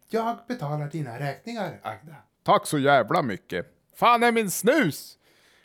jag 0.09 0.37
betalar 0.47 0.87
dina 0.87 1.19
räkningar, 1.19 1.79
Agda. 1.83 2.15
Tack 2.43 2.67
så 2.67 2.79
jävla 2.79 3.21
mycket. 3.21 3.65
Fan 3.95 4.23
är 4.23 4.31
min 4.31 4.51
snus? 4.51 5.17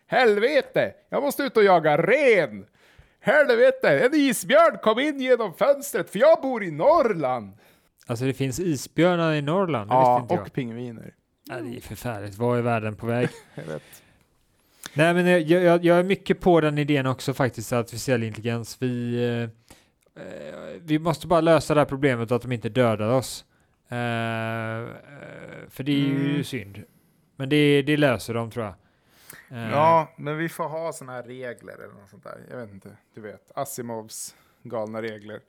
Helvete, 0.07 0.95
jag 1.09 1.23
måste 1.23 1.43
ut 1.43 1.57
och 1.57 1.65
jaga 1.65 1.97
ren. 2.03 2.67
Helvete, 3.21 3.99
en 4.07 4.15
isbjörn 4.15 4.79
kom 4.83 4.99
in 4.99 5.21
genom 5.21 5.55
fönstret 5.55 6.11
för 6.11 6.19
jag 6.19 6.41
bor 6.43 6.65
i 6.65 6.71
Norrland. 6.71 7.53
Alltså 8.07 8.25
det 8.25 8.35
finns 8.35 8.61
isbjörnar 8.61 9.35
i 9.35 9.43
Norrland, 9.43 9.91
det 9.91 9.95
Ja, 9.95 10.21
inte 10.23 10.35
jag. 10.35 10.43
och 10.43 10.53
pingviner. 10.53 11.15
Ja, 11.45 11.55
det 11.61 11.77
är 11.77 11.81
förfärligt. 11.81 12.35
Var 12.39 12.57
är 12.57 12.63
världen 12.63 12.97
på 12.97 13.07
väg? 13.07 13.29
Jag 13.55 13.65
vet. 13.65 13.83
Nej, 14.95 15.15
men 15.15 15.27
jag, 15.27 15.41
jag, 15.41 15.85
jag 15.85 15.99
är 15.99 16.03
mycket 16.03 16.41
på 16.41 16.61
den 16.61 16.79
idén 16.79 17.07
också 17.07 17.35
faktiskt, 17.35 17.73
artificiell 17.73 18.23
intelligens. 18.23 18.77
Vi, 18.81 19.25
eh, 19.25 20.23
eh, 20.23 20.55
vi 20.85 20.99
måste 20.99 21.27
bara 21.27 21.41
lösa 21.41 21.75
det 21.75 21.81
här 21.81 21.85
problemet 21.87 22.31
att 22.33 22.43
de 22.43 22.53
inte 22.53 22.69
dödar 22.69 23.09
oss. 23.09 23.45
Eh, 23.89 23.97
eh, 23.99 24.87
för 25.69 25.83
det 25.83 25.93
är 25.93 25.97
ju 25.97 26.31
Mm. 26.31 26.45
synd. 26.45 26.83
Men 27.37 27.49
det, 27.49 27.83
det 27.83 27.97
löser 27.97 28.35
de 28.35 28.51
tror 28.51 28.65
jag. 28.65 28.75
Eh, 29.51 29.71
Ja, 29.71 30.09
men 30.17 30.37
vi 30.37 30.49
får 30.49 30.69
ha 30.69 30.93
såna 30.93 31.13
här 31.13 31.23
regler 31.23 31.75
eller 31.75 31.95
något 32.01 32.09
sånt 32.11 32.25
där. 32.25 32.39
Jag 32.51 32.57
vet 32.57 32.71
inte, 32.73 32.97
du 33.15 33.21
vet. 33.21 33.51
Asimovs 33.55 34.37
galna 34.63 35.03
regler. 35.03 35.41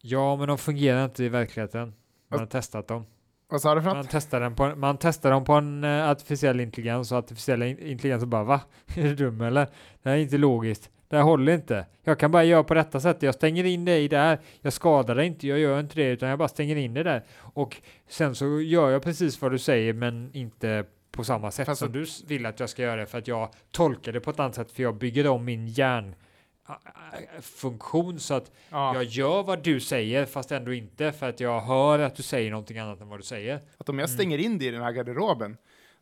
ja, 0.00 0.36
men 0.36 0.48
de 0.48 0.58
fungerar 0.58 1.04
inte 1.04 1.24
i 1.24 1.28
verkligheten. 1.28 1.94
Man 2.28 2.38
har 2.38 2.46
testat 2.46 2.88
dem. 2.88 3.06
Vad 3.48 3.60
sa 3.62 3.74
du 3.74 3.82
för 3.82 3.94
Man 3.94 4.06
testar, 4.10 4.40
den 4.40 4.54
på, 4.54 4.74
man 4.76 4.96
testar 4.98 5.30
dem 5.30 5.44
på 5.44 5.52
en 5.52 5.84
eh, 5.84 6.10
artificiell 6.10 6.60
intelligens 6.60 7.12
och 7.12 7.18
artificiella 7.18 7.66
in- 7.66 7.78
intelligensen 7.78 8.30
bara 8.30 8.44
va? 8.44 8.60
Är 8.96 9.02
du 9.02 9.14
dum 9.14 9.40
eller? 9.40 9.66
Det 10.02 10.08
här 10.10 10.16
är 10.16 10.20
inte 10.20 10.38
logiskt. 10.38 10.90
Det 11.08 11.16
här 11.16 11.22
håller 11.22 11.52
inte. 11.54 11.86
Jag 12.04 12.18
kan 12.18 12.30
bara 12.30 12.44
göra 12.44 12.64
på 12.64 12.74
detta 12.74 13.00
sättet. 13.00 13.22
Jag 13.22 13.34
stänger 13.34 13.64
in 13.64 13.84
dig 13.84 14.08
där. 14.08 14.38
Jag 14.60 14.72
skadar 14.72 15.14
dig 15.14 15.26
inte. 15.26 15.46
Jag 15.48 15.58
gör 15.58 15.80
inte 15.80 15.94
det 15.94 16.08
utan 16.10 16.28
jag 16.28 16.38
bara 16.38 16.48
stänger 16.48 16.76
in 16.76 16.94
dig 16.94 17.04
där. 17.04 17.24
Och 17.38 17.82
sen 18.08 18.34
så 18.34 18.60
gör 18.60 18.90
jag 18.90 19.02
precis 19.02 19.42
vad 19.42 19.50
du 19.52 19.58
säger 19.58 19.92
men 19.92 20.30
inte 20.32 20.84
på 21.12 21.24
samma 21.24 21.50
sätt 21.50 21.66
Fast 21.66 21.78
som 21.78 21.92
du 21.92 22.06
vill 22.26 22.46
att 22.46 22.60
jag 22.60 22.70
ska 22.70 22.82
göra 22.82 22.96
det 22.96 23.06
för 23.06 23.18
att 23.18 23.28
jag 23.28 23.48
tolkar 23.70 24.12
det 24.12 24.20
på 24.20 24.30
ett 24.30 24.40
annat 24.40 24.54
sätt 24.54 24.72
för 24.72 24.82
jag 24.82 24.96
bygger 24.96 25.26
om 25.26 25.44
min 25.44 25.68
hjärnfunktion 25.68 28.20
så 28.20 28.34
att 28.34 28.50
Ja, 28.70 28.94
jag 28.94 29.04
gör 29.04 29.42
vad 29.42 29.62
du 29.62 29.80
säger 29.80 30.26
fast 30.26 30.52
ändå 30.52 30.72
inte 30.72 31.12
för 31.12 31.28
att 31.28 31.40
jag 31.40 31.60
hör 31.60 31.98
att 31.98 32.16
du 32.16 32.22
säger 32.22 32.50
någonting 32.50 32.78
annat 32.78 33.00
än 33.00 33.08
vad 33.08 33.18
du 33.18 33.22
säger. 33.22 33.60
att 33.78 33.88
om 33.88 33.98
jag 33.98 34.10
stänger 34.10 34.38
in 34.38 34.58
dig 34.58 34.68
i 34.68 34.70
den 34.70 34.82
här 34.82 34.92
garderoben, 34.92 35.56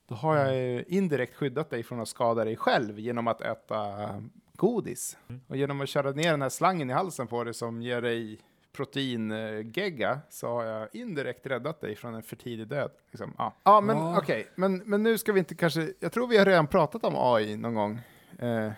då 0.08 0.14
har 0.14 0.36
jag 0.36 0.56
ju 0.56 0.84
indirekt 0.88 1.34
skyddat 1.34 1.70
dig 1.70 1.82
från 1.82 2.00
att 2.00 2.08
skada 2.08 2.44
dig 2.44 2.56
själv 2.56 2.98
genom 2.98 3.28
att 3.28 3.40
äta 3.40 4.08
godis. 4.56 5.16
Och 5.46 5.56
genom 5.56 5.80
att 5.80 5.88
köra 5.88 6.10
ner 6.10 6.30
den 6.30 6.42
här 6.42 6.48
slangen 6.48 6.90
i 6.90 6.92
halsen 6.92 7.26
på 7.26 7.44
dig 7.44 7.54
som 7.54 7.82
ger 7.82 8.02
dig 8.02 8.38
proteingegga 8.72 10.20
så 10.30 10.48
har 10.48 10.64
jag 10.64 10.88
indirekt 10.92 11.46
räddat 11.46 11.80
dig 11.80 11.96
från 11.96 12.14
en 12.14 12.22
för 12.22 12.36
tidig 12.36 12.68
död. 12.68 12.90
Liksom. 13.10 13.34
Ja. 13.38 13.56
ja, 13.64 13.80
men 13.80 13.96
Ja. 13.96 14.18
okej, 14.18 14.48
men, 14.54 14.76
men 14.78 15.02
nu 15.02 15.18
ska 15.18 15.32
vi 15.32 15.38
inte 15.38 15.54
kanske, 15.54 15.92
jag 16.00 16.12
tror 16.12 16.26
vi 16.28 16.38
har 16.38 16.44
redan 16.44 16.66
pratat 16.66 17.04
om 17.04 17.14
AI 17.16 17.56
någon 17.56 17.74
gång. 17.74 18.00
Eh, 18.38 18.72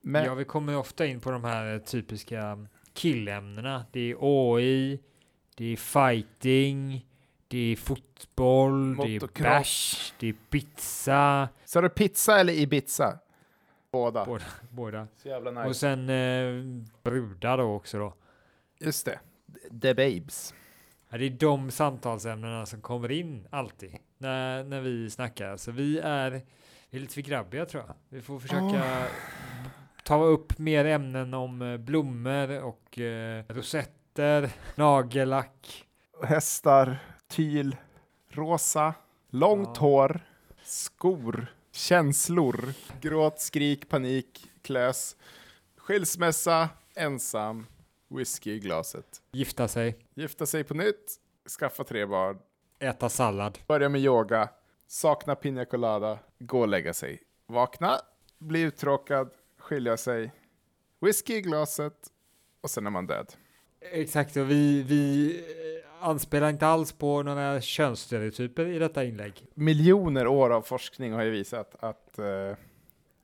men, 0.00 0.24
Ja, 0.24 0.34
vi 0.34 0.44
kommer 0.44 0.76
ofta 0.76 1.06
in 1.06 1.20
på 1.20 1.30
de 1.30 1.44
här 1.44 1.78
typiska 1.78 2.66
killämnena. 2.94 3.84
Det 3.92 4.10
är 4.10 4.16
AI, 4.20 5.00
det 5.54 5.72
är 5.72 5.76
fighting, 5.76 7.06
det 7.48 7.72
är 7.72 7.76
fotboll, 7.76 8.96
det 8.96 9.02
är 9.02 9.14
Motocross. 9.14 9.44
bash, 9.48 10.12
det 10.18 10.28
är 10.28 10.34
pizza. 10.50 11.48
Så 11.64 11.78
är 11.78 11.82
det 11.82 11.88
pizza 11.88 12.40
eller 12.40 12.52
Ibiza? 12.52 13.18
Båda. 13.92 14.24
Båda. 14.24 14.44
båda. 14.70 15.06
Så 15.16 15.28
jävla 15.28 15.50
nice. 15.50 15.68
Och 15.68 15.76
sen 15.76 16.08
eh, 16.10 16.84
brudar 17.02 17.58
då 17.58 17.64
också 17.64 17.98
då. 17.98 18.14
Just 18.80 19.04
det. 19.04 19.18
The 19.82 19.94
Babes. 19.94 20.54
Ja, 21.10 21.18
det 21.18 21.24
är 21.24 21.30
de 21.30 21.70
samtalsämnena 21.70 22.66
som 22.66 22.80
kommer 22.80 23.10
in 23.10 23.46
alltid 23.50 23.96
när, 24.18 24.64
när 24.64 24.80
vi 24.80 25.10
snackar. 25.10 25.56
Så 25.56 25.70
vi 25.70 25.98
är, 25.98 26.30
vi 26.90 26.98
är 26.98 27.00
lite 27.00 27.14
för 27.14 27.20
grabbiga 27.20 27.66
tror 27.66 27.84
jag. 27.86 27.94
Vi 28.08 28.22
får 28.22 28.40
försöka 28.40 29.06
ta 30.04 30.24
upp 30.24 30.58
mer 30.58 30.84
ämnen 30.84 31.34
om 31.34 31.62
eh, 31.62 31.76
blommor 31.76 32.62
och 32.62 32.98
eh, 32.98 33.44
rosetter, 33.48 34.50
nagellack. 34.74 35.84
Hästar, 36.24 36.98
tyl, 37.28 37.76
rosa, 38.30 38.94
långt 39.30 39.68
Ja. 39.74 39.80
hår, 39.80 40.20
skor, 40.62 41.46
känslor, 41.72 42.72
gråt, 43.00 43.40
skrik, 43.40 43.88
panik, 43.88 44.50
klös, 44.62 45.16
skilsmässa, 45.76 46.68
ensam, 46.94 47.66
whisky 48.08 48.50
i 48.52 48.58
glaset. 48.58 49.22
Gifta 49.32 49.68
sig, 49.68 49.98
Gifta 50.14 50.46
sig 50.46 50.64
på 50.64 50.74
nytt, 50.74 51.16
skaffa 51.58 51.84
tre 51.84 52.06
barn, 52.06 52.38
äta 52.78 53.08
sallad. 53.08 53.58
börja 53.66 53.88
med 53.88 54.00
yoga, 54.00 54.48
sakna 54.86 55.34
pina 55.34 55.64
colada, 55.64 56.18
gå 56.38 56.60
och 56.60 56.68
lägga 56.68 56.94
sig, 56.94 57.22
vakna, 57.46 58.00
bli 58.38 58.60
uttråkad, 58.60 59.30
skilja 59.58 59.96
sig, 59.96 60.32
whisky 61.00 61.34
i 61.34 61.40
glaset 61.40 61.94
och 62.60 62.70
sen 62.70 62.86
är 62.86 62.90
man 62.90 63.06
död. 63.06 63.32
Exakt, 63.80 64.36
och 64.36 64.50
vi, 64.50 64.82
vi 64.82 65.36
eh, 65.38 66.06
anspelar 66.08 66.50
inte 66.50 66.66
alls 66.66 66.92
på 66.92 67.22
några 67.22 67.60
könsstereotyper 67.60 68.66
i 68.66 68.78
detta 68.78 69.04
inlägg. 69.04 69.46
Miljoner 69.54 70.26
år 70.26 70.50
av 70.50 70.62
forskning 70.62 71.12
har 71.12 71.22
ju 71.22 71.30
visat 71.30 71.74
att, 71.80 72.18
eh, 72.18 72.56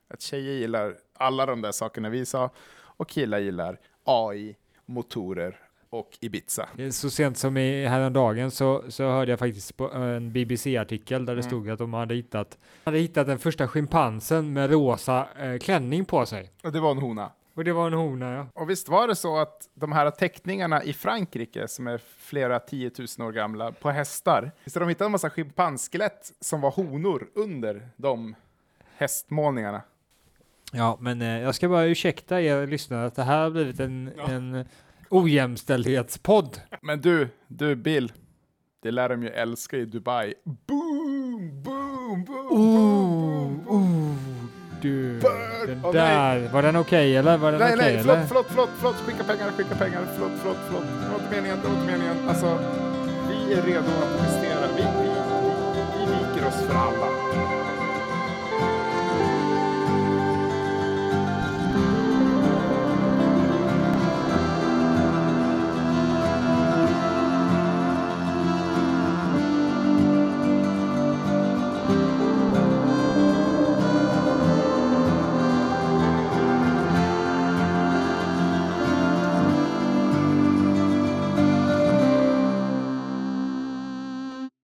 att 0.07 0.21
tjejer 0.21 0.53
gillar 0.53 0.97
alla 1.13 1.45
de 1.45 1.61
där 1.61 1.71
sakerna 1.71 2.09
vi 2.09 2.25
sa 2.25 2.49
och 2.77 3.09
killar 3.09 3.39
gillar 3.39 3.79
AI, 4.03 4.57
motorer 4.85 5.59
och 5.89 6.17
Ibiza. 6.21 6.69
Så 6.91 7.09
sent 7.09 7.37
som 7.37 7.57
i 7.57 7.85
häromdagen 7.85 8.51
så, 8.51 8.83
så 8.89 9.03
hörde 9.03 9.31
jag 9.31 9.39
faktiskt 9.39 9.77
på 9.77 9.91
en 9.91 10.31
BBC-artikel 10.31 11.25
där 11.25 11.35
det 11.35 11.41
Mm. 11.41 11.49
stod 11.49 11.69
att 11.69 11.79
de 11.79 11.93
hade 11.93 12.15
hittat, 12.15 12.57
hade 12.83 12.97
hittat 12.99 13.27
den 13.27 13.39
första 13.39 13.67
schimpansen 13.67 14.53
med 14.53 14.69
rosa 14.71 15.27
eh, 15.39 15.57
klänning 15.57 16.05
på 16.05 16.25
sig. 16.25 16.51
Och 16.63 16.71
det 16.71 16.79
var 16.79 16.91
en 16.91 16.97
hona. 16.97 17.31
Och 17.53 17.63
det 17.63 17.73
var 17.73 17.87
en 17.87 17.93
hona, 17.93 18.31
ja. 18.35 18.47
Och 18.61 18.69
visst 18.69 18.89
var 18.89 19.07
det 19.07 19.15
så 19.15 19.37
att 19.37 19.69
de 19.73 19.91
här 19.91 20.11
teckningarna 20.11 20.83
i 20.83 20.93
Frankrike, 20.93 21.67
som 21.67 21.87
är 21.87 21.97
flera 22.17 22.59
tiotusen 22.59 23.25
år 23.25 23.31
gamla, 23.31 23.71
på 23.71 23.89
hästar, 23.91 24.51
visst 24.63 24.75
har 24.75 24.79
de 24.81 24.89
hittat 24.89 25.05
en 25.05 25.11
massa 25.11 25.29
schimpansskelett 25.29 26.31
som 26.41 26.61
var 26.61 26.71
honor 26.71 27.27
under 27.35 27.89
de 27.97 28.35
hästmålningarna? 28.97 29.81
Ja, 30.75 30.97
men 31.01 31.21
eh, 31.21 31.41
jag 31.41 31.55
ska 31.55 31.69
bara 31.69 31.85
ursäkta 31.85 32.41
er 32.41 32.67
lyssnare 32.67 33.05
att 33.05 33.15
det 33.15 33.23
här 33.23 33.43
har 33.43 33.49
blivit 33.49 33.79
en, 33.79 34.11
Ja. 34.17 34.31
en 34.31 34.65
ojämställdhetspodd. 35.09 36.57
Men 36.81 37.01
du, 37.01 37.27
du 37.47 37.75
Bill, 37.75 38.11
det 38.83 38.91
lär 38.91 39.09
de 39.09 39.23
ju 39.23 39.29
älska 39.29 39.77
i 39.77 39.85
Dubai. 39.85 40.33
Boom, 40.43 41.63
boom, 41.63 42.23
boom, 42.25 42.49
boom, 42.49 42.75
boom, 42.75 43.63
boom. 43.65 44.49
du. 44.81 45.19
Burn! 45.19 45.67
Den 45.67 45.81
Åh, 45.85 45.91
där, 45.93 46.49
var 46.53 46.61
den 46.61 46.75
okej 46.75 47.15
eller? 47.17 47.37
Var 47.37 47.51
den 47.51 47.59
Nej, 47.61 47.73
okej 47.73 47.85
nej, 47.93 47.97
förlåt, 48.01 48.15
eller? 48.17 48.27
förlåt, 48.27 48.45
förlåt, 48.49 48.69
förlåt, 48.77 48.95
skicka 48.95 49.23
pengar, 49.23 49.51
skicka 49.51 49.75
pengar, 49.75 50.05
förlåt, 50.15 50.31
förlåt, 50.41 50.57
förlåt. 50.67 50.83
Det 51.03 51.09
var 51.11 51.19
inte 51.19 51.35
meningen, 51.35 51.57
det 51.61 51.67
var 51.67 51.75
inte 51.75 51.91
meningen. 51.91 52.29
Alltså, 52.29 52.59
vi 53.29 53.53
är 53.53 53.61
redo 53.61 53.79
att 54.03 54.11
investera. 54.19 54.67
Vi, 54.77 54.81
vi, 54.81 55.09
vi, 55.43 55.81
vi 55.97 56.05
viker 56.11 56.47
oss 56.47 56.61
för 56.67 56.75
alla. 56.75 57.07